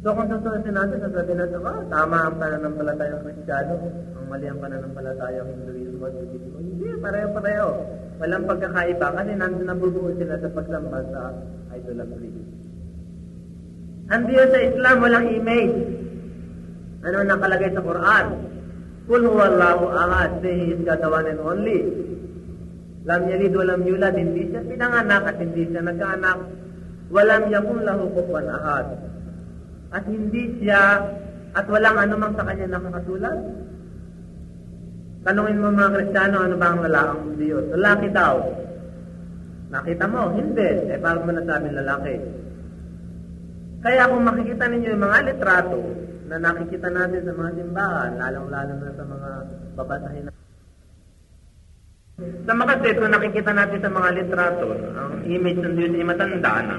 [0.00, 3.74] So kung susunod natin, sasabihin natin, ah, tama ang pananampalataya ng Kristiyano,
[4.16, 6.56] ang mali ang pananampalataya ng Hinduismo at Buddhismo.
[6.56, 7.68] Hindi, pareho-pareho.
[8.16, 11.20] Walang pagkakaiba kasi nandun nabubuo sila sa pagsamba sa
[11.76, 12.32] idolatry.
[14.08, 15.76] Ang Diyos sa Islam, walang image.
[17.04, 18.26] Ano nakalagay sa Quran?
[19.04, 21.80] Kul huwallahu ahad, say is God the one and only.
[23.04, 26.38] Lam yalid walam yulad, hindi siya pinanganak at hindi siya nagkaanak.
[27.12, 28.86] Walam yakun lahu kufuwan ahad.
[29.90, 31.02] At hindi siya
[31.50, 33.38] at walang anumang sa kanya nakakatulad.
[35.20, 37.64] Tanungin mo mga Kristiyano, ano ba ang lalaking Diyos?
[37.74, 38.34] Lalaki daw.
[39.70, 40.32] Nakita mo?
[40.32, 40.70] Hindi.
[40.90, 42.14] Eh, paano mo nasabing lalaki?
[43.80, 45.80] Kaya kung makikita ninyo yung mga litrato
[46.30, 49.30] na nakikita natin sa mga simbahan, lalong-lalo na sa mga
[49.76, 50.32] babasahin na
[52.20, 56.54] sa mga kaset, kung nakikita natin sa mga litrato, ang image ng Diyos ay matanda
[56.60, 56.76] na.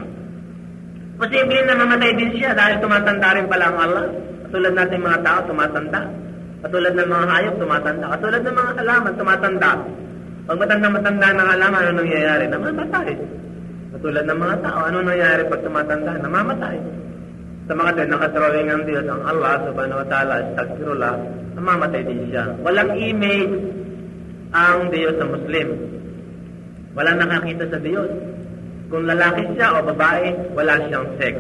[1.20, 4.06] Posible na mamatay din siya dahil tumatanda rin pala ang Allah.
[4.48, 6.02] Katulad natin mga tao, tumatanda.
[6.62, 8.06] Katulad ng mga hayop, tumatanda.
[8.14, 9.72] Katulad ng mga halaman, tumatanda.
[10.42, 12.44] Pag matanda-matanda ng halaman, ano nangyayari?
[12.50, 13.10] Namamatay.
[13.96, 16.12] Katulad ng mga tao, ano nangyayari pag tumatanda?
[16.22, 16.78] Namamatay.
[17.70, 21.14] Sa mga kaset, nakadrawing ang Diyos, ang Allah, subhanahu wa ta'ala, astagfirullah,
[21.56, 22.44] namamatay din siya.
[22.66, 23.54] Walang image
[24.52, 25.68] ang Diyos sa Muslim.
[26.98, 28.12] Walang nakakita sa Diyos.
[28.92, 31.40] Kung lalaki siya o babae, wala siyang sex.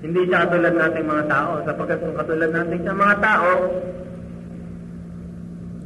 [0.00, 1.50] Hindi siya katulad nating mga tao.
[1.66, 3.50] Sapagkat kung katulad nating sa mga tao,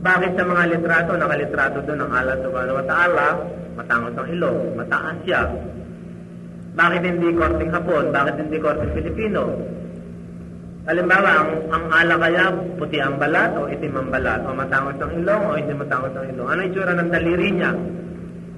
[0.05, 3.27] bakit sa mga litrato, nakalitrato doon ang Allah subhanahu wa ta'ala,
[3.73, 5.49] matangos ang ilong, mataas siya.
[6.77, 8.13] Bakit hindi korting Hapon?
[8.13, 9.49] Bakit hindi korting Pilipino?
[10.85, 15.13] Halimbawa, ang, ang ala kaya puti ang balat o itim ang balat o matangos ang
[15.17, 16.49] ilong o hindi matangos ang ilong.
[16.53, 17.73] Ano itsura ng daliri niya?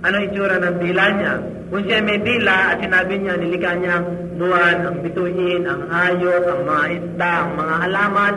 [0.07, 1.35] Ano itsura ng dila niya?
[1.67, 3.99] Kung siya may dila at sinabi niya, nilika niya
[4.39, 8.35] buwan, ang bituin, ang hayop, ang mga isda, ang mga halaman,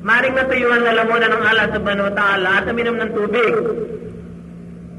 [0.00, 3.52] maring natuyuan na lamunan ng Allah subhanahu wa ta'ala at uminom ng tubig.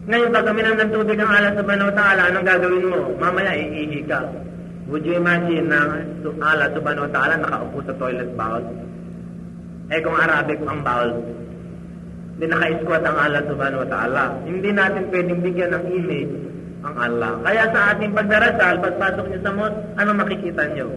[0.05, 2.99] Ngayon, pag uminom ng tubig ang Allah subhanahu wa ta'ala, anong gagawin mo?
[3.17, 4.21] Mamaya, iihi ka.
[4.93, 5.97] Would you imagine na
[6.45, 8.61] Allah subhanahu wa ta'ala nakaupo sa toilet bowl?
[9.89, 11.09] Eh kung Arabic ang bawal,
[12.43, 14.23] hindi naka-squat ang Allah subhanahu wa ta'ala.
[14.43, 16.33] Hindi natin pwedeng bigyan ng image
[16.83, 17.39] ang Allah.
[17.39, 20.91] Kaya sa ating pagdarasal, pagpasok niyo sa mosque, ano makikita niyo?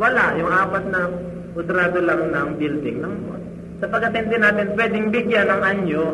[0.00, 1.12] Wala, yung apat na
[1.52, 3.48] kudrado lang ng building ng mosque.
[3.84, 6.04] Sapagkat hindi natin pwedeng bigyan ng anyo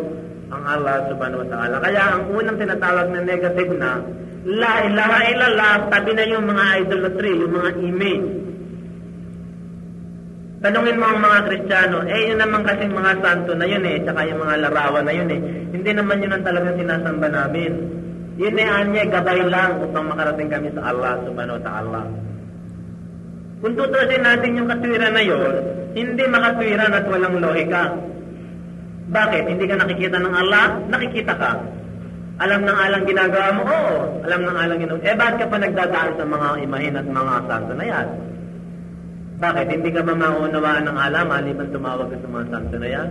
[0.50, 1.76] ang Allah subhanahu wa ta'ala.
[1.86, 4.02] Kaya ang unang tinatawag na negative na,
[4.42, 8.26] La ilaha illallah, tabi na yung mga idolatry, yung mga image.
[10.66, 14.26] Tanungin mo ang mga Kristiyano, eh yun naman kasing mga santo na yun eh, tsaka
[14.26, 15.38] yung mga larawan na yun eh.
[15.70, 17.72] Hindi naman yun ang talagang sinasamba namin.
[18.34, 22.00] Yun eh, anya, gabay lang upang makarating kami sa Allah subhanahu wa ta'ala.
[23.62, 25.54] Kung tutusin natin yung katwiran na yun,
[25.94, 27.82] hindi makatwiran at walang lohika.
[29.06, 29.44] Bakit?
[29.46, 30.82] Hindi ka nakikita ng Allah?
[30.90, 31.52] Nakikita ka.
[32.42, 33.62] Alam ng alang ginagawa mo?
[33.70, 33.96] Oo.
[34.26, 37.72] Alam ng alang ginagawa Eh, bakit ka pa nagdadaan sa mga imahin at mga santo
[37.78, 38.08] na yan?
[39.36, 39.66] Bakit?
[39.68, 43.08] Hindi ka ba maunawaan ng alam maliban tumawag ka sa mga santo na yan?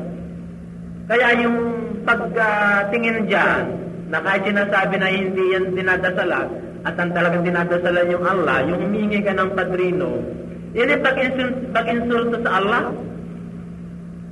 [1.06, 1.58] Kaya yung
[2.02, 3.64] pagtingin uh, dyan,
[4.10, 6.48] na kahit sinasabi na hindi yan dinadasalan,
[6.86, 10.22] at ang talagang dinadasalan yung Allah, yung humingi ka ng padrino,
[10.74, 11.00] yan ay
[11.74, 12.84] pag-insulto sa Allah.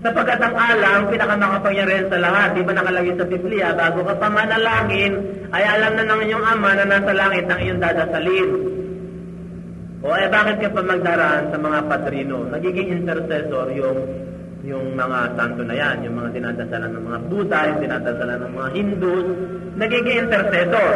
[0.03, 5.13] Sapagkat ang ang pinakamakapangyarihan sa lahat, di ba nakalagay sa Biblia, bago ka pa manalangin,
[5.53, 8.49] ay alam na ng iyong ama na nasa langit ang iyong dadasalin.
[10.03, 12.43] O eh bakit ka pa magdaraan sa mga padrino?
[12.51, 13.99] Nagiging intercessor yung
[14.63, 18.69] yung mga santo na yan, yung mga dinadasalan ng mga Buddha, yung dinadasalan ng mga
[18.79, 19.27] Hindus,
[19.75, 20.91] nagiging intercessor.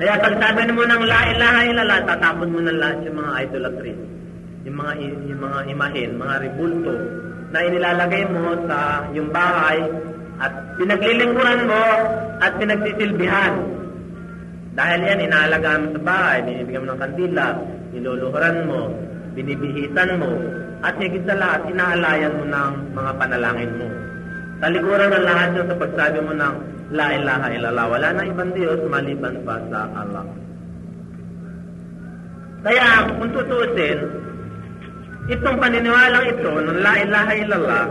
[0.00, 3.94] Kaya pag sabi mo ng la ilaha illallah, tatapon mo ng lahat yung mga idolatry.
[4.64, 4.92] Yung mga,
[5.28, 6.94] yung mga imahin, mga rebulto,
[7.52, 8.78] na inilalagay mo sa
[9.12, 9.78] yung bahay
[10.40, 11.84] at pinaglilingkuran mo
[12.40, 13.52] at pinagsisilbihan.
[14.74, 17.46] Dahil yan, inaalagaan mo sa bahay, binibigyan mo ng kandila,
[17.94, 18.90] niluluhuran mo,
[19.38, 20.30] binibihitan mo,
[20.84, 23.88] at higit sa lahat, inaalayan mo ng mga panalangin mo.
[24.60, 26.54] Talikuran ng lahat yun sa pagsabi mo ng
[26.92, 27.86] La ilaha illallah.
[27.88, 30.24] Wala na ibang Diyos maliban pa sa Allah.
[32.64, 33.98] Kaya kung tutusin,
[35.32, 37.84] itong paniniwalang ito ng La ilaha illallah,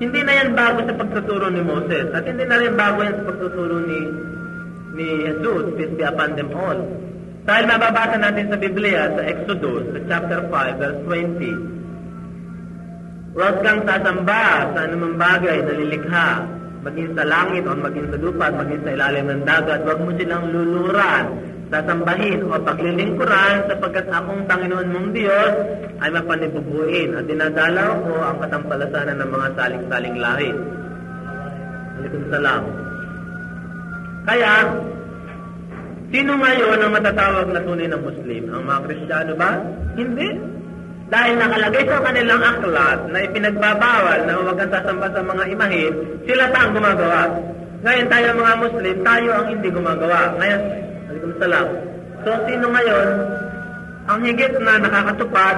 [0.00, 3.24] hindi na yan bago sa pagtuturo ni Moses at hindi na rin bago yan sa
[3.28, 4.00] pagtuturo ni
[4.92, 6.76] ni Jesus, peace be upon them all.
[7.42, 11.72] Dahil mababasa natin sa Biblia, sa Exodus, sa chapter 5, verse 20,
[13.32, 16.44] Huwag kang sasamba sa anumang bagay na lilikha,
[16.84, 19.80] maging sa langit o maging sa lupa at maging sa ilalim ng dagat.
[19.88, 21.24] Huwag mo silang luluran,
[21.72, 25.52] sasambahin o paglilingkuran sapagkat akong Panginoon mong Diyos
[26.04, 30.52] ay mapanibubuin at dinadalaw ko ang katampalasanan ng mga saling-saling lahi.
[31.98, 32.62] Alikum salam.
[34.28, 34.52] Kaya,
[36.12, 38.42] sino ngayon ang matatawag na tunay na Muslim?
[38.52, 39.50] Ang mga Kristiyano ba?
[39.96, 40.28] Hindi.
[41.12, 45.92] Dahil nakalagay sa kanilang aklat na ipinagbabawal na huwag kang sasamba sa mga imahin,
[46.24, 47.20] sila pa ang gumagawa.
[47.82, 50.20] Ngayon tayo mga Muslim, tayo ang hindi gumagawa.
[50.40, 50.60] Ngayon,
[51.12, 51.66] alikum salam.
[52.22, 53.08] So, sino ngayon
[54.06, 55.56] ang higit na nakakatupad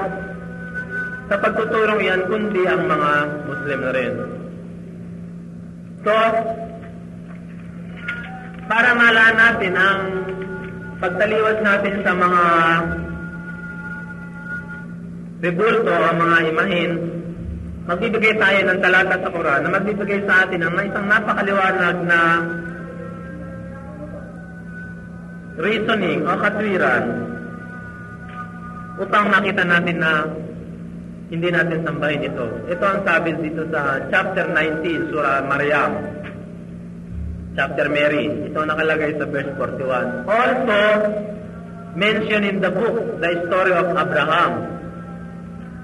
[1.24, 3.10] sa pagtuturong yan, kundi ang mga
[3.48, 4.12] Muslim na rin.
[6.04, 6.12] So,
[8.64, 10.00] para malaan natin ang
[11.00, 12.42] pagtaliwas natin sa mga
[15.44, 16.92] rebulto o mga imahin,
[17.84, 22.20] magbibigay tayo ng talata sa Quran na magbibigay sa atin ng isang napakaliwanag na
[25.60, 27.04] reasoning o katwiran
[28.96, 30.12] upang makita natin na
[31.28, 32.46] hindi natin sambahin ito.
[32.70, 35.92] Ito ang sabi dito sa chapter 19, Surah Maryam.
[37.54, 38.50] Chapter Mary.
[38.50, 40.26] Ito nakalagay sa verse 41.
[40.26, 40.80] Also,
[41.94, 44.52] mentioned in the book, the story of Abraham.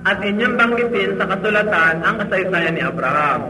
[0.03, 3.41] At inyong banggitin sa kasulatan ang kasaysayan ni Abraham.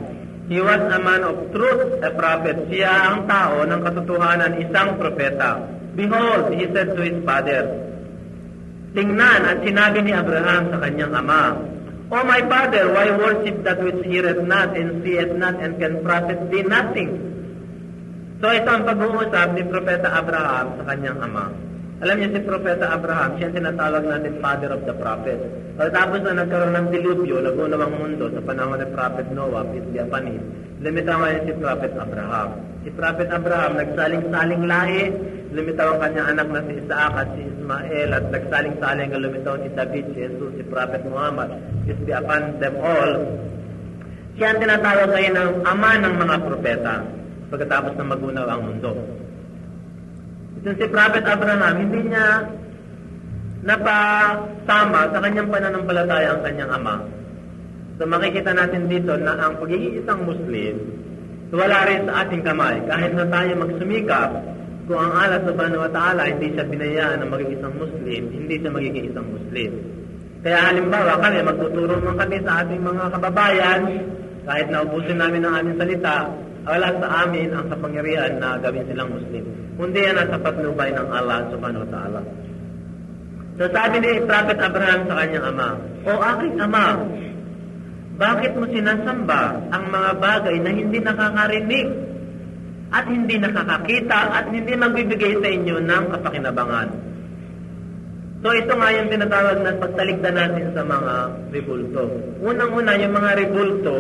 [0.53, 2.69] He was a man of truth, a prophet.
[2.69, 5.65] Siya ang tao ng katotohanan, isang propeta.
[5.97, 7.73] Behold, he said to his father,
[8.91, 11.55] Tingnan at sinabi ni Abraham sa kanyang ama,
[12.11, 16.51] O my father, why worship that which heareth not and seeth not and can profit
[16.51, 17.30] thee nothing?
[18.41, 21.53] So ito ang pag-uusap ni Propeta Abraham sa kanyang ama.
[22.01, 25.37] Alam niyo si Propeta Abraham, siya tinatawag natin father of the prophet.
[25.77, 30.41] Pagkatapos na nagkaroon ng dilubyo, nagunawang mundo sa panahon ni Prophet Noah, him,
[30.81, 32.49] lumitaw ngayon si Prophet Abraham.
[32.81, 35.03] Si Prophet Abraham, nagsaling-saling lahi,
[35.53, 39.69] lumitaw ang kanyang anak na si Isaac at si Ismael, at nagsaling-saling ang lumitaw si
[39.77, 43.13] David, si Jesus, si Prophet Muhammad, peace be upon them all.
[44.41, 47.20] Siya ang tinatawag ngayon ng ama ng mga propeta
[47.51, 48.91] pagkatapos na magunaw ang mundo.
[50.63, 52.47] Ito si Prophet Abraham, hindi niya
[53.67, 56.97] napasama sa kanyang pananampalataya ang kanyang ama.
[58.01, 60.75] So makikita natin dito na ang pagiging isang Muslim,
[61.53, 62.81] wala rin sa ating kamay.
[62.89, 64.31] Kahit na tayo magsumikap,
[64.91, 68.71] kung ang Allah subhanahu wa ta'ala hindi siya binayaan na maging isang Muslim, hindi siya
[68.71, 69.71] magiging isang Muslim.
[70.41, 73.81] Kaya halimbawa kami, magtuturo man kami sa ating mga kababayan,
[74.49, 76.17] kahit na ubusin namin ang aming salita,
[76.65, 79.45] wala sa amin ang kapangyarihan na gawin silang Muslim.
[79.81, 82.21] Kundi yan ang sapat patnubay ng Allah subhanahu wa ta'ala.
[83.57, 85.69] So sabi ni Prophet Abraham sa kanyang ama,
[86.05, 86.87] O aking ama,
[88.21, 91.89] bakit mo sinasamba ang mga bagay na hindi nakakarinig
[92.93, 96.89] at hindi nakakakita at hindi magbibigay sa inyo ng kapakinabangan?
[98.41, 101.13] So ito nga yung tinatawag na pagtalikdan natin sa mga
[101.53, 102.05] rebulto.
[102.41, 103.97] Unang-una, yung mga rebulto,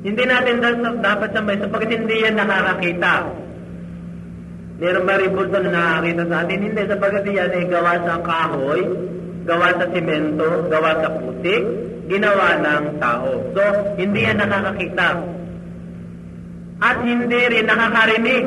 [0.00, 0.64] hindi natin
[1.04, 3.14] dapat sambay sapagkat hindi yan nakakakita.
[4.80, 6.58] Meron ba rebulto na nakakita sa atin?
[6.64, 8.80] Hindi, sapagkat yan ay gawa sa kahoy,
[9.44, 11.62] gawa sa simento, gawa sa putik,
[12.08, 13.44] ginawa ng tao.
[13.52, 13.62] So,
[14.00, 15.08] hindi yan nakakakita.
[16.80, 18.44] At hindi rin nakakarinig.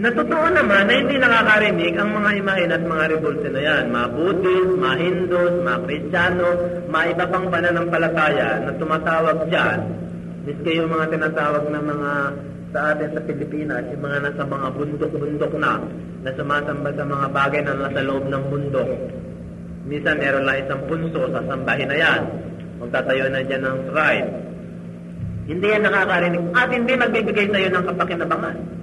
[0.00, 3.84] Natotoo naman na hindi nakakarinig ang mga imahen at mga revolte na yan.
[3.92, 6.48] Mga Buddhist, mga Hindus, mga Kristiyano,
[6.88, 9.78] mga iba pang pananampalataya na tumatawag dyan.
[10.48, 12.12] Miski yung mga tinatawag na mga
[12.72, 15.72] sa atin sa Pilipinas, yung mga nasa mga bundok-bundok na,
[16.24, 18.90] na sumasamba sa mga bagay na nasa loob ng bundok.
[19.84, 22.20] Minsan meron lang isang punso sa sambahin na yan.
[22.80, 24.28] Magtatayo na dyan ng shrine.
[25.44, 26.42] Hindi yan nakakarinig.
[26.56, 28.79] At hindi magbibigay sa iyo ng kapakinabangan.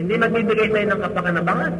[0.00, 1.72] Hindi magbibigay sa iyo ng kapakinabangan.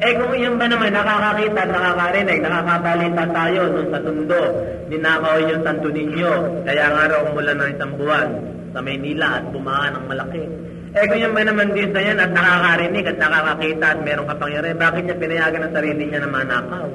[0.00, 4.42] Eh kung iyon ba naman nakakakita, nakakarinig, nakakabalita tayo nung sa tundo,
[4.90, 6.32] ninakaw yung santo ninyo,
[6.66, 8.28] kaya nga raw mula ng isang buwan
[8.74, 10.44] sa Maynila at bumaan ng malaki.
[10.90, 14.78] Eh kung yan ba naman din sa yan at nakakarinig at nakakakita at merong kapangyarihan,
[14.80, 16.88] bakit niya pinayagan ang sarili niya na manakaw?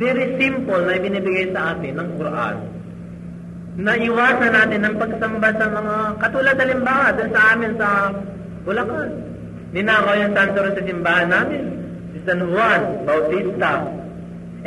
[0.00, 2.56] Very simple na ibinibigay sa atin ng Quran
[3.78, 7.88] na iwasan natin ang pagsamba sa mga katulad halimbawa doon sa amin sa
[8.68, 9.08] Bulacan.
[9.72, 11.64] Ninakaw yung santo sa simbahan namin.
[12.12, 13.80] Si San Juan Bautista.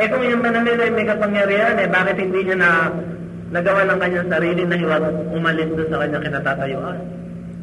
[0.02, 2.90] Eh kung yung ba namin ay may kapangyarihan, eh bakit hindi niya na
[3.54, 6.98] nagawa ng kanyang sarili na hiwag umalis doon sa kanyang kinatatayuan?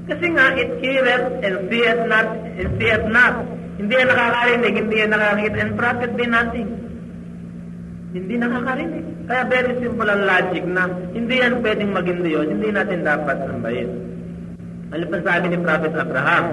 [0.06, 3.34] Kasi nga, it heareth and seeth not, and seeth not.
[3.78, 6.70] Hindi yan nakakarinig, hindi yan nakakita, and profit be nothing.
[8.14, 9.04] Hindi nakakarinig.
[9.26, 14.17] Kaya very simple ang logic na hindi yan pwedeng maging Diyos, hindi natin dapat sambahin.
[14.88, 16.44] Ano pa sabi ni Prophet Abraham?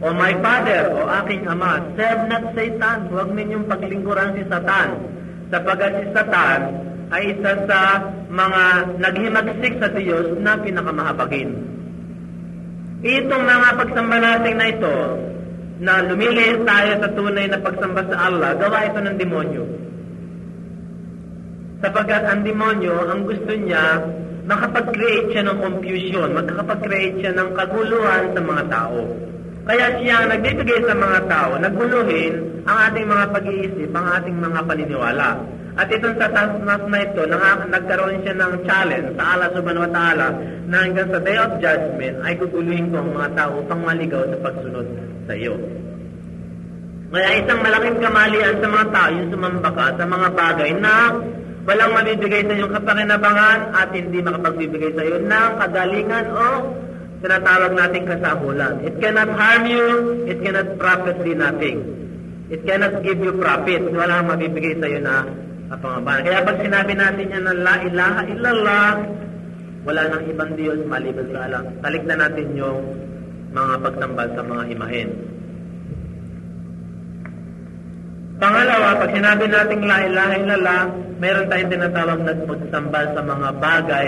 [0.00, 3.08] O my father, o aking ama, serve not Satan.
[3.08, 4.88] Huwag ninyong paglingkuran si Satan.
[5.48, 6.60] Sapagat si Satan
[7.10, 7.80] ay isa sa
[8.30, 8.62] mga
[9.00, 11.50] naghimagsik sa Diyos na pinakamahabagin.
[13.00, 14.96] Itong mga pagsamba natin na ito,
[15.80, 19.64] na lumilihis tayo sa tunay na pagsamba sa Allah, gawa ito ng demonyo.
[21.80, 24.04] Sapagkat ang demonyo, ang gusto niya,
[24.50, 28.98] makapag-create siya ng confusion, makakapag-create siya ng kaguluhan sa mga tao.
[29.70, 32.34] Kaya siya ang nagbibigay sa mga tao, naguluhin
[32.66, 35.28] ang ating mga pag-iisip, ang ating mga paniniwala.
[35.78, 39.92] At itong sa tasnas na ito, nang, nagkaroon siya ng challenge sa Allah subhanahu wa
[39.94, 40.26] ta'ala
[40.66, 44.38] na hanggang sa day of judgment ay guguluhin ko ang mga tao upang maligaw sa
[44.42, 44.86] pagsunod
[45.30, 45.54] sa iyo.
[47.10, 50.94] Kaya isang malaking kamalian sa mga tao yung sumamba ka sa mga bagay na
[51.70, 56.46] walang mabibigay sa iyong kapakinabangan at hindi makapagbibigay sa iyo ng kagalingan o
[57.22, 58.82] tinatawag nating kasabulan.
[58.82, 59.86] It cannot harm you,
[60.26, 61.78] it cannot profit thee nothing.
[62.50, 63.86] It cannot give you profit.
[63.86, 65.22] Wala kang mabibigay sa iyo na
[65.70, 66.20] kapangabahan.
[66.26, 68.90] Kaya pag sinabi natin yan na la ilaha illallah,
[69.86, 71.62] wala nang ibang Diyos maliban sa Allah.
[71.86, 72.78] Talikdan natin yung
[73.54, 75.08] mga pagsambal sa mga imahen.
[78.40, 80.82] Pangalawa, pag sinabi natin la ilaha illallah,
[81.20, 84.06] meron tayong tinatawag na pagsambal sa mga bagay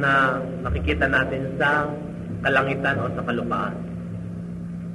[0.00, 1.84] na makikita natin sa
[2.40, 3.76] kalangitan o sa kalupaan.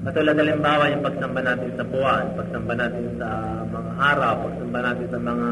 [0.10, 3.30] Katulad halimbawa yung pagsamba natin sa buwan, pagsamba natin sa
[3.70, 5.50] mga araw, pagsamba natin sa mga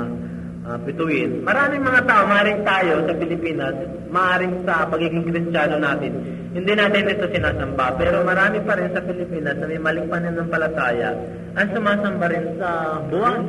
[0.68, 1.48] uh, bituin.
[1.48, 3.76] Maraming mga tao, maaaring tayo sa Pilipinas,
[4.12, 6.12] maaaring sa pagiging kristyano natin,
[6.52, 7.96] hindi natin ito sinasamba.
[7.96, 11.16] Pero marami pa rin sa Pilipinas na may maling pananampalataya
[11.58, 13.42] ang sumasamba rin sa buwan.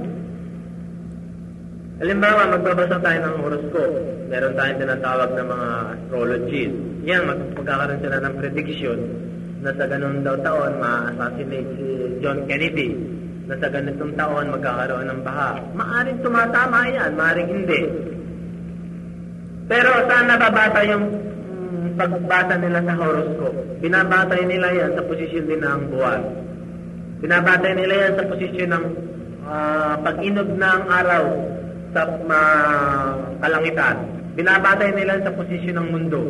[1.98, 3.96] Halimbawa, magbabasa tayo ng horoscope.
[4.30, 6.72] Meron tayong tinatawag na mga astrologies.
[7.04, 8.98] Yan, magkakaroon sila ng prediction
[9.66, 11.86] na sa ganun daw taon ma-assassinate si
[12.22, 12.94] John Kennedy
[13.48, 15.56] na sa ganitong taon magkakaroon ng baha.
[15.72, 17.80] Maaring tumatama yan, maaring hindi.
[19.64, 23.58] Pero saan nababata yung mm, pagbasa nila sa horoscope?
[23.80, 26.20] Binabatay nila yan sa posisyon din ng buwan.
[27.24, 28.84] Binabatay nila yan sa posisyon ng
[29.48, 31.24] uh, pag-inog ng araw
[31.96, 33.96] sa ma- kalangitan.
[34.36, 36.20] Binabatay nila sa posisyon ng mundo.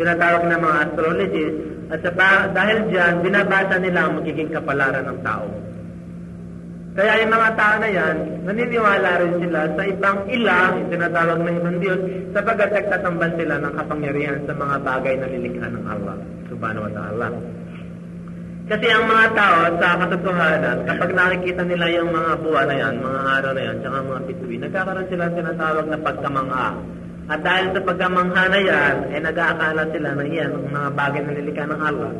[0.00, 1.68] Tinatawag na mga astrologists.
[1.90, 5.69] At sa, dahil diyan, binabasa nila ang magiging kapalaran ng tao.
[7.00, 11.80] Kaya yung mga tao na yan, naniniwala rin sila sa ibang ilang, tinatawag na ibang
[11.80, 12.00] Diyos,
[12.36, 16.16] sapagkat nagtatambal sila ng kapangyarihan sa mga bagay na lilikha ng Allah,
[16.52, 17.26] subhanahu wa ta'ala.
[18.68, 23.20] Kasi ang mga tao, sa katotohanan, kapag nakikita nila yung mga buwan na yan, mga
[23.32, 26.68] araw na yan, tsaka mga bituin, nagkakaroon sila ng tinatawag na pagkamangha.
[27.32, 31.32] At dahil sa pagkamangha na yan, eh nag-aakala sila na yan, ang mga bagay na
[31.32, 32.12] nilikha ng Allah,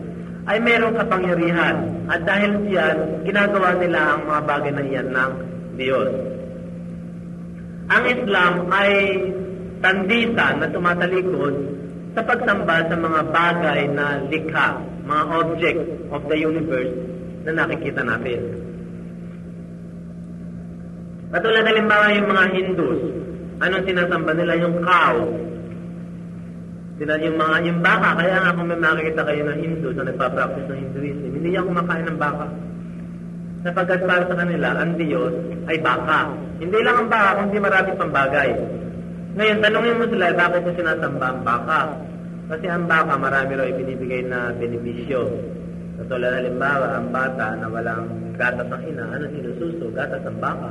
[0.48, 1.76] ay mayroong kapangyarihan.
[2.08, 2.96] At dahil diyan,
[3.28, 5.32] ginagawa nila ang mga bagay na iyan ng
[5.76, 6.10] Diyos.
[7.90, 8.92] Ang Islam ay
[9.82, 11.54] tandisan na tumatalikod
[12.14, 15.80] sa pagsamba sa mga bagay na likha, mga object
[16.14, 16.92] of the universe
[17.46, 18.40] na nakikita natin.
[21.30, 23.02] Katulad halimbawa yung mga Hindus,
[23.62, 24.52] anong sinasamba nila?
[24.58, 25.14] Yung cow,
[27.00, 30.68] sila yung mga yung baka, kaya nga kung may makikita kayo ng Hindu na nagpa-practice
[30.68, 32.44] ng Hinduism, hindi yan kumakain ng baka.
[33.64, 35.32] Sapagkat para sa kanila, ang Diyos
[35.64, 36.28] ay baka.
[36.60, 38.50] Hindi lang ang baka, kundi marami pang bagay.
[39.32, 41.80] Ngayon, tanongin mo sila, bakit mo sinasamba ang baka?
[42.52, 45.24] Kasi ang baka, marami raw ibinibigay na benepisyo.
[46.04, 48.04] Katulad halimbawa, ang bata na walang
[48.36, 49.88] gatas ng ina, ano sinususo?
[49.96, 50.68] Gatas ng baka.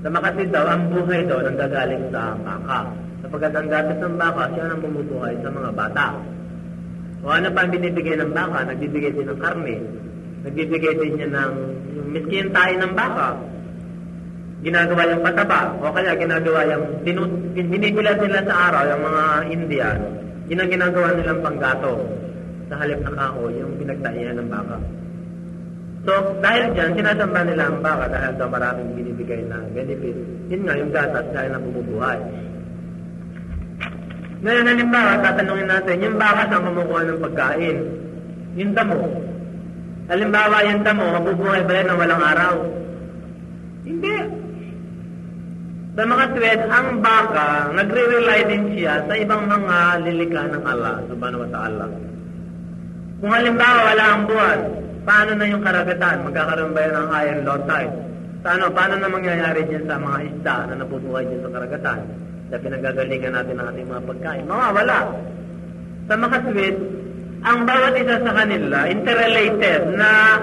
[0.00, 3.11] Sa Makati daw, ang buhay daw nanggagaling sa baka.
[3.22, 6.06] Sapagkat ang gatas ng baka, siya ang bumubuhay sa mga bata.
[7.22, 8.66] O ano pa ang binibigay ng baka?
[8.66, 9.76] Nagbibigay din ng karne.
[10.42, 11.52] Nagbibigay din niya ng
[11.94, 13.38] yung miskin tayo ng baka.
[14.66, 15.60] Ginagawa yung pataba.
[15.78, 16.84] O kaya ginagawa yung
[17.54, 19.98] binibilan nila sa araw, yung mga Indian.
[20.50, 21.92] Yun ang ginagawa nilang panggato.
[22.66, 24.76] Sa halip na kahoy, yung pinagtaihan ng baka.
[26.02, 26.12] So,
[26.42, 30.18] dahil dyan, sinasamba nila ang baka dahil daw maraming binibigay na benefit.
[30.50, 32.18] Yun nga, yung gatas dahil na bumubuhay.
[34.42, 37.78] Ngayon, halimbawa, tatanungin natin, yung baka saan kumukuha ng pagkain?
[38.58, 38.98] Yung damo.
[40.10, 42.54] Halimbawa, yung damo, mabubuhay ba yan ng walang araw?
[43.86, 44.16] Hindi.
[45.94, 49.76] Sa mga tuwid, ang baka, nagre-rely din siya sa ibang mga
[50.10, 51.86] lilikha ng Allah, subhanahu wa ta'ala.
[53.22, 54.60] Kung halimbawa, wala ang buwan,
[55.06, 56.26] paano na yung karagatan?
[56.26, 57.94] Magkakaroon ba yan ng high and low tide?
[58.42, 61.98] Paano, paano na mangyayari dyan sa mga isda na nabubuhay dyan sa karagatan?
[62.52, 64.44] Sa pinagagalingan natin ng ating mga pagkain.
[64.44, 64.98] Mawawala.
[66.04, 66.76] Sa makaswit,
[67.48, 70.36] ang bawat isa sa kanila, interrelated na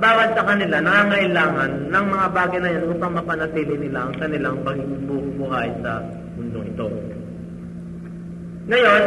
[0.00, 5.68] bawat sa kanila nangangailangan ng mga bagay na yan upang mapanatili nila ang kanilang pagbubuhay
[5.84, 6.00] sa
[6.34, 6.86] mundo ito.
[8.64, 9.02] Ngayon,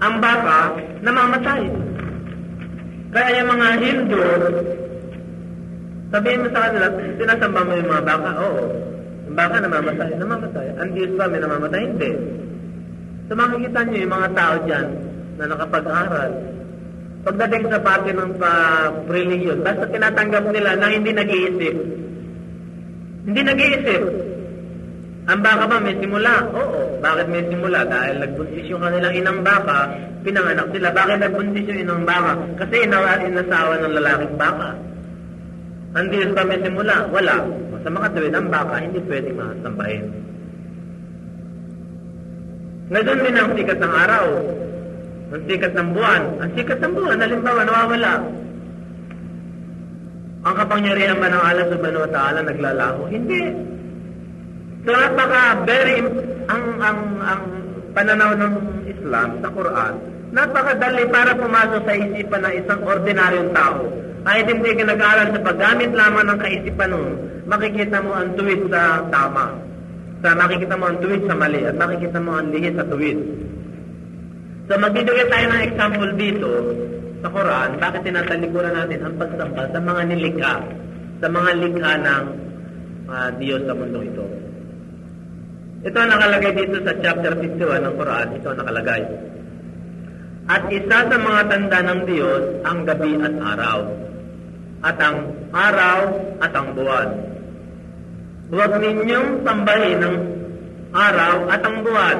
[0.00, 0.58] ang baka
[1.04, 1.62] namamatay.
[3.12, 4.24] Kaya yung mga Hindu,
[6.08, 6.86] sabihin mo sa kanila,
[7.20, 8.30] sinasamba mo yung mga baka?
[8.40, 8.91] Oo.
[9.32, 10.10] Baka namamatay.
[10.16, 10.66] Namamatay.
[10.80, 11.80] Ang Diyos ba may namamatay?
[11.88, 12.12] Hindi.
[13.28, 14.86] So makikita niyo yung mga tao dyan
[15.40, 16.30] na nakapag-aral.
[17.22, 21.76] Pagdating sa parte ng pa-religion, basta tinatanggap nila na hindi nag-iisip.
[23.30, 24.02] Hindi nag-iisip.
[25.30, 26.50] Ang baka ba may simula?
[26.50, 26.98] Oo.
[26.98, 27.86] Bakit may simula?
[27.86, 29.94] Dahil nagbuntis yung kanilang inang baka,
[30.26, 30.88] pinanganak sila.
[30.90, 32.32] Bakit nagbuntis yung inang baka?
[32.58, 34.68] Kasi inawa, inasawa ng lalaking baka.
[35.94, 37.06] Ang Diyos ba may simula?
[37.14, 37.36] Wala.
[37.82, 40.04] Sa mga tuwid, ang baka hindi pwedeng masambahin.
[42.92, 44.26] Ngayon din ang sikat ng araw.
[45.32, 46.22] Ang sikat ng buwan.
[46.44, 48.14] Ang sikat ng buwan, halimbawa, nawawala.
[50.42, 53.00] Ang kapangyarihan ba ng Allah subhanahu wa ta'ala naglalaho?
[53.06, 53.42] Hindi.
[54.82, 56.02] So napaka very
[56.50, 57.42] ang ang ang
[57.94, 58.54] pananaw ng
[58.90, 59.92] Islam sa Quran,
[60.34, 63.86] napakadali para pumasok sa isipan ng isang ordinaryong tao.
[64.22, 67.02] Kahit hindi ka nag-aaral sa paggamit lamang ng kaisipan mo,
[67.50, 69.58] makikita mo ang tuwid sa tama.
[70.22, 73.18] Sa makikita mo ang tuwid sa mali at makikita mo ang lihit sa tuwid.
[74.70, 76.50] So magbibigay tayo ng example dito
[77.22, 80.54] sa Quran, bakit tinatalikuran natin ang pagsamba sa mga nilikha,
[81.18, 82.24] sa mga likha ng
[83.10, 84.26] uh, Diyos sa mundo ito.
[85.82, 88.26] Ito ang nakalagay dito sa chapter 51 ng Quran.
[88.38, 89.02] Ito ang nakalagay.
[90.46, 93.78] At isa sa mga tanda ng Diyos ang gabi at araw.
[94.82, 95.18] At ang
[95.54, 95.98] araw
[96.42, 97.08] at ang buwan.
[98.50, 100.16] Huwag ninyong sambahin ang
[100.92, 102.18] araw at ang buwan.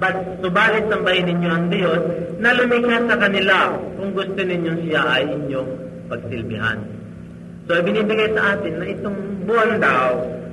[0.00, 2.02] But subalit sambahin ninyo ang Diyos
[2.40, 5.70] na lumikha sa kanila kung gusto ninyong siya ay inyong
[6.08, 6.78] pagsilbihan.
[7.68, 10.10] So, binibigay sa atin na itong buwan daw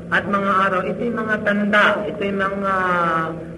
[0.08, 2.74] at mga araw, ito yung mga tanda, ito yung mga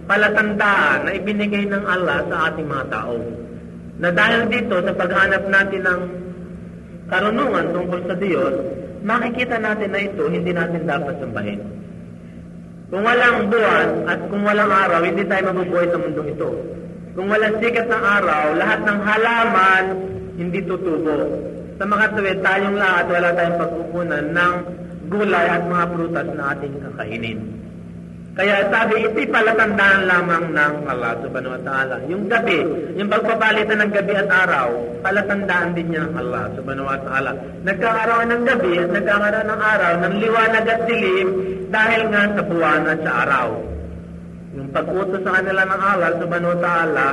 [0.09, 3.19] palatandaan na ibinigay ng Allah sa ating mga tao.
[4.01, 6.01] Na dahil dito, sa paghanap natin ng
[7.09, 8.53] karunungan tungkol sa Diyos,
[9.03, 11.61] makikita natin na ito, hindi natin dapat sambahin.
[12.89, 16.49] Kung walang buwan at kung walang araw, hindi tayo mabubuhay sa mundong ito.
[17.13, 19.83] Kung walang sikat ng araw, lahat ng halaman
[20.39, 21.17] hindi tutubo.
[21.75, 24.53] Sa makatuwid, tayong lahat wala tayong pagkukunan ng
[25.11, 27.39] gulay at mga prutas na ating kakainin.
[28.39, 31.99] Kaya sabi, ito'y palatandaan lamang ng Allah subhanahu wa ta'ala.
[32.07, 32.63] Yung gabi,
[32.95, 37.35] yung pagpapalitan ng gabi at araw, palatandaan din niya ng Allah subhanahu wa ta'ala.
[37.67, 41.27] Nagkakaroon ng gabi at nagkakaroon ng araw, ng liwanag at dilim,
[41.67, 43.49] dahil nga sa buwan at sa araw.
[44.55, 47.07] Yung pag-utos sa kanila ng Allah subhanahu wa ta'ala,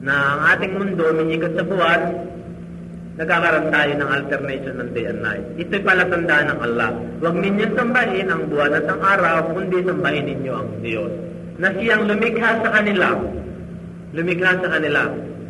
[0.00, 2.00] na ang ating mundo umiikot sa buwan,
[3.18, 5.42] nagkakaroon tayo ng alternation ng day and night.
[5.58, 6.90] Ito'y palatandaan ng Allah.
[7.18, 11.12] Huwag ninyong sambahin ang buwan at ang araw, kundi sambahin ninyo ang Diyos.
[11.58, 13.18] Na siyang lumikha sa kanila.
[14.14, 15.02] Lumikha sa kanila.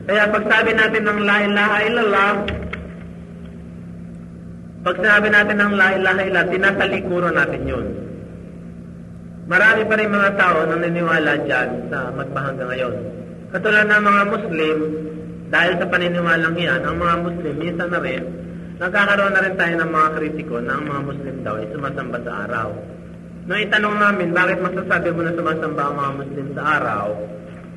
[0.08, 2.32] Kaya pag sabi natin ng la ilaha illallah,
[4.88, 7.86] pag sabi natin ng la ilaha illallah, tinatalikuran natin yun.
[9.44, 12.94] Marami pa rin mga tao na naniniwala dyan sa magpahanggang ngayon.
[13.52, 14.76] Katulad ng mga Muslim,
[15.48, 18.24] dahil sa paniniwalang iyan, ang mga Muslim, minsan na rin,
[18.76, 22.32] nagkakaroon na rin tayo ng mga kritiko na ang mga Muslim daw ay sumasamba sa
[22.44, 22.68] araw.
[23.48, 27.06] Nung itanong namin, bakit masasabi mo na sumasamba ang mga Muslim sa araw?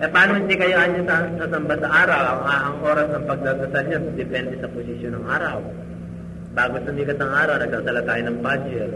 [0.01, 2.21] Eh, paano hindi kayo anya sa sasamba sa araw?
[2.27, 5.57] Ang, ang oras ng pagdadasal niya, depende sa posisyon ng araw.
[6.51, 8.89] Bago sumikat ng araw, nagdasala tayo ng Fajr.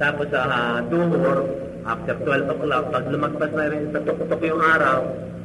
[0.00, 1.38] Tapos sa uh, Duhur,
[1.86, 4.98] after 12 o'clock, pag lumagpas na rin sa tuktok yung araw,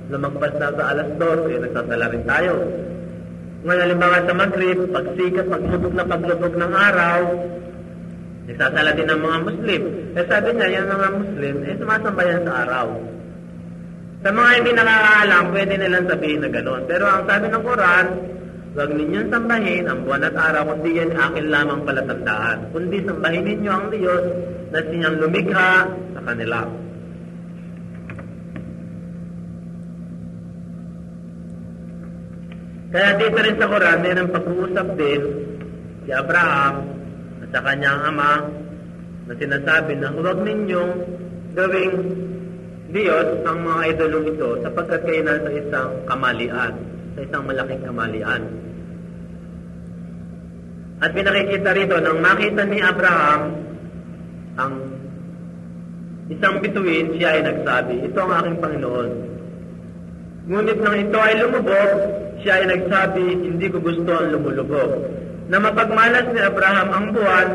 [0.10, 2.54] lumagpas na sa alas 12, nagsasala rin tayo.
[3.66, 7.20] Ngayon, halimbawa sa Maghrib, pagsikat, paglubog na paglubog ng araw,
[8.46, 9.82] nagsasala din ng mga Muslim.
[10.14, 12.88] Eh sabi niya, yan mga Muslim, eh sumasamba yan sa araw.
[14.26, 16.82] Sa mga hindi nakakaalam, pwede nilang sabihin na gano'n.
[16.90, 18.06] Pero ang sabi ng Quran,
[18.74, 22.58] huwag ninyong sambahin ang buwan at araw, kundi yan akin lamang palatandaan.
[22.74, 24.26] Kundi sambahin ninyo ang Diyos
[24.74, 26.85] na siyang lumikha sa kanila.
[32.96, 35.22] Kaya dito rin sa Quran, mayroong pag-uusap din
[36.08, 36.96] si Abraham
[37.44, 38.40] at sa kanyang ama
[39.28, 40.94] na sinasabi na huwag ninyong
[41.60, 41.96] gawing
[42.96, 46.72] Diyos ang mga idolong ito sapagkat kayo nasa isang kamalian,
[47.12, 48.42] sa isang malaking kamalian.
[51.04, 53.42] At pinakikita rito, nang makita ni Abraham
[54.56, 54.74] ang
[56.32, 59.35] isang bituin, siya ay nagsabi, ito ang aking Panginoon.
[60.46, 61.92] Ngunit nang ito ay lumubog,
[62.46, 64.92] siya ay nagsabi, hindi ko gusto ang lumulubog.
[65.50, 67.50] Na mapagmalas ni Abraham ang buwan,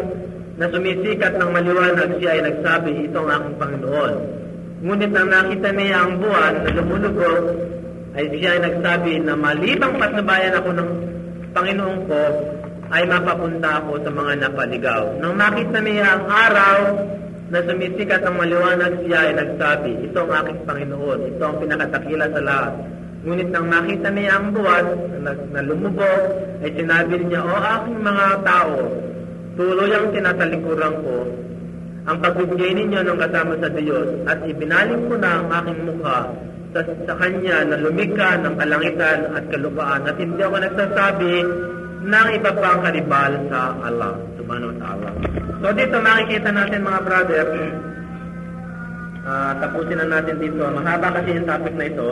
[0.59, 4.15] na sumisikat ng maliwanag, siya ay nagsabi, ito ang aking Panginoon.
[4.83, 7.43] Ngunit nang nakita niya ang buwan na lumulubog,
[8.19, 10.91] ay siya ay nagsabi na malibang patnubayan ako ng
[11.55, 12.23] Panginoon ko,
[12.91, 15.03] ay mapapunta ako sa mga napaligaw.
[15.23, 16.79] Nang makita niya ang araw
[17.51, 22.41] na sumisikat ng maliwanag, siya ay nagsabi, ito ang aking Panginoon, ito ang pinakatakila sa
[22.47, 22.73] lahat.
[23.27, 24.87] Ngunit nang makita niya ang buwan
[25.21, 26.23] na, na lumubog,
[26.63, 28.77] ay sinabi niya, O aking mga tao,
[29.59, 31.17] tuloy ang tinatalikuran ko,
[32.07, 36.19] ang pagbibigay ninyo ng kasama sa Diyos, at ibinaling ko na ang aking mukha
[36.71, 41.35] sa, sa Kanya na lumika ng kalangitan at kalupaan, at hindi ako nagsasabi
[42.01, 44.15] ng iba pang karibal sa Allah,
[44.51, 45.11] subhanahu wa.
[45.63, 47.47] So dito makikita natin mga brother,
[49.23, 52.09] uh, tapusin na natin dito, mahaba kasi yung topic na ito,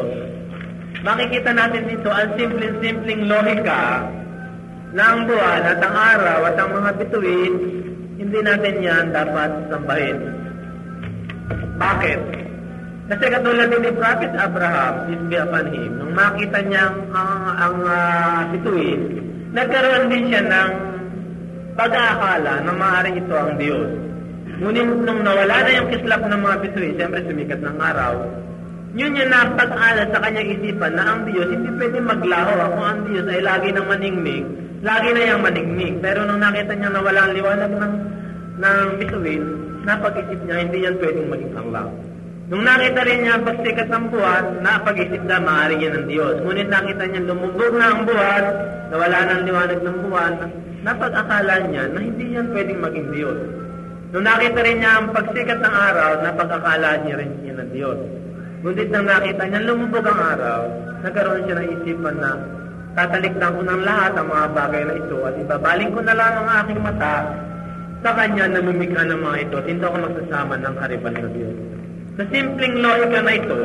[1.02, 4.06] makikita natin dito ang simpleng-simpleng lohika
[4.94, 7.54] na ang buwan at ang araw at ang mga bituin,
[8.18, 10.18] hindi natin yan dapat sambahin.
[11.78, 12.20] Bakit?
[13.08, 17.76] Kasi katulad ni Prophet Abraham, peace be upon him, nung makita niya ang, ang, ang
[17.88, 19.00] uh, bituin,
[19.56, 20.70] nagkaroon din siya ng
[21.78, 23.86] pag-aakala na maaaring ito ang Diyos.
[24.58, 28.18] Ngunit nung nawala na yung kislap ng mga bituin, siyempre sumikat ng araw,
[28.98, 32.50] yun yung napag-alat sa kanyang isipan na ang Diyos hindi pwede maglaho.
[32.74, 34.42] Kung ang Diyos ay lagi nang maningmig,
[34.82, 35.94] lagi na yung maningmig.
[36.02, 37.94] Pero nung nakita niya na wala ang liwanag ng,
[38.58, 39.44] ng bituin,
[39.86, 41.86] napag-isip niya hindi yan pwedeng maging Allah.
[42.48, 46.34] Nung nakita rin niya ang pagsikat ng buwan, napag-isip na maaari yan ng Diyos.
[46.42, 48.44] Ngunit nakita niya lumubog na ang buwan,
[48.88, 50.32] na wala ng liwanag ng buwan,
[50.88, 53.38] napag-akala niya na hindi yan pwedeng maging Diyos.
[54.08, 57.98] Nung nakita rin niya ang pagsikat ng araw, napag-akala niya rin yan ng Diyos.
[58.64, 60.60] Ngunit nang nakita niya lumubog ang araw,
[61.04, 62.30] nagkaroon siya ng isipan na
[62.96, 66.48] tatalikdan ko ng lahat ang mga bagay na ito at ibabaling ko na lang ang
[66.64, 67.16] aking mata
[68.00, 71.56] sa kanya na lumikha ng mga ito at hindi ako magsasama ng karibal na Diyos.
[72.18, 73.56] Sa simpleng logika na ito,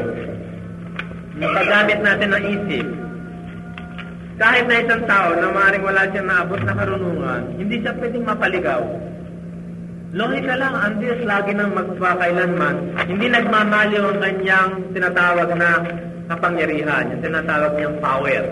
[1.39, 2.87] yung paggamit natin ng isip,
[4.33, 8.81] kahit na isang tao na maaaring wala siyang naabot na karunungan, hindi siya pwedeng mapaligaw.
[10.13, 12.75] Lohika lang, ang Diyos lagi nang magpakailanman.
[13.09, 15.69] Hindi nagmamaliw ang kanyang tinatawag na
[16.29, 18.43] kapangyarihan, yung tinatawag niyang power.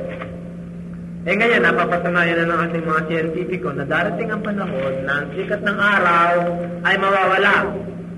[1.21, 5.61] Eh ngayon, napapatunayan na ng ating mga siyentipiko na darating ang panahon na ang sikat
[5.61, 6.33] ng araw
[6.81, 7.55] ay mawawala.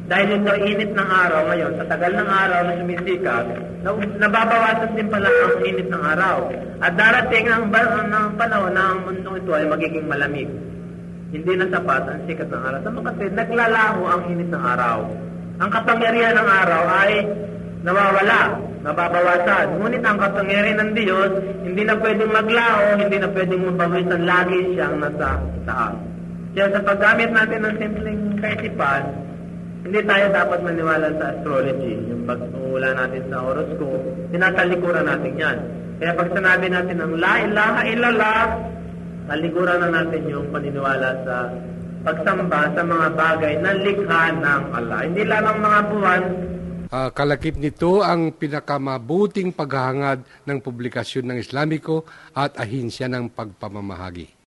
[0.03, 3.45] Dahil ito init ng araw ngayon, sa tagal ng araw na sumisikat,
[3.87, 6.37] na- nababawasan din pala ang init ng araw.
[6.83, 10.51] At darating ang, ang panahon na ang mundong ito ay magiging malamig.
[11.31, 12.79] Hindi na sapat ang sikat ng araw.
[12.83, 14.97] Sa makatid, naglalaho ang init ng araw.
[15.63, 17.11] Ang kapangyarihan ng araw ay
[17.87, 18.41] nawawala,
[18.83, 19.65] nababawasan.
[19.79, 21.31] Ngunit ang kapangyarihan ng Diyos,
[21.63, 24.21] hindi na pwedeng maglaho, hindi na pwedeng mabawisan.
[24.27, 25.95] Lagi siyang nasa taas.
[26.53, 29.03] Kaya sa paggamit natin ng simpleng kaisipan,
[29.83, 31.93] hindi tayo dapat maniwala sa astrology.
[32.07, 35.57] Yung pagmula natin sa horoscope, tinatalikuran natin yan.
[35.99, 38.41] Kaya pag sinabi natin ng la ilaha illallah,
[39.27, 41.35] talikuran na natin yung paniniwala sa
[42.03, 44.99] pagsamba sa mga bagay na likha ng Allah.
[45.07, 46.23] Hindi lamang mga buwan,
[46.93, 52.05] Ah, kalakip nito ang pinakamabuting paghahangad ng publikasyon ng Islamiko
[52.37, 54.42] at ahinsya ng pagpamamahagi.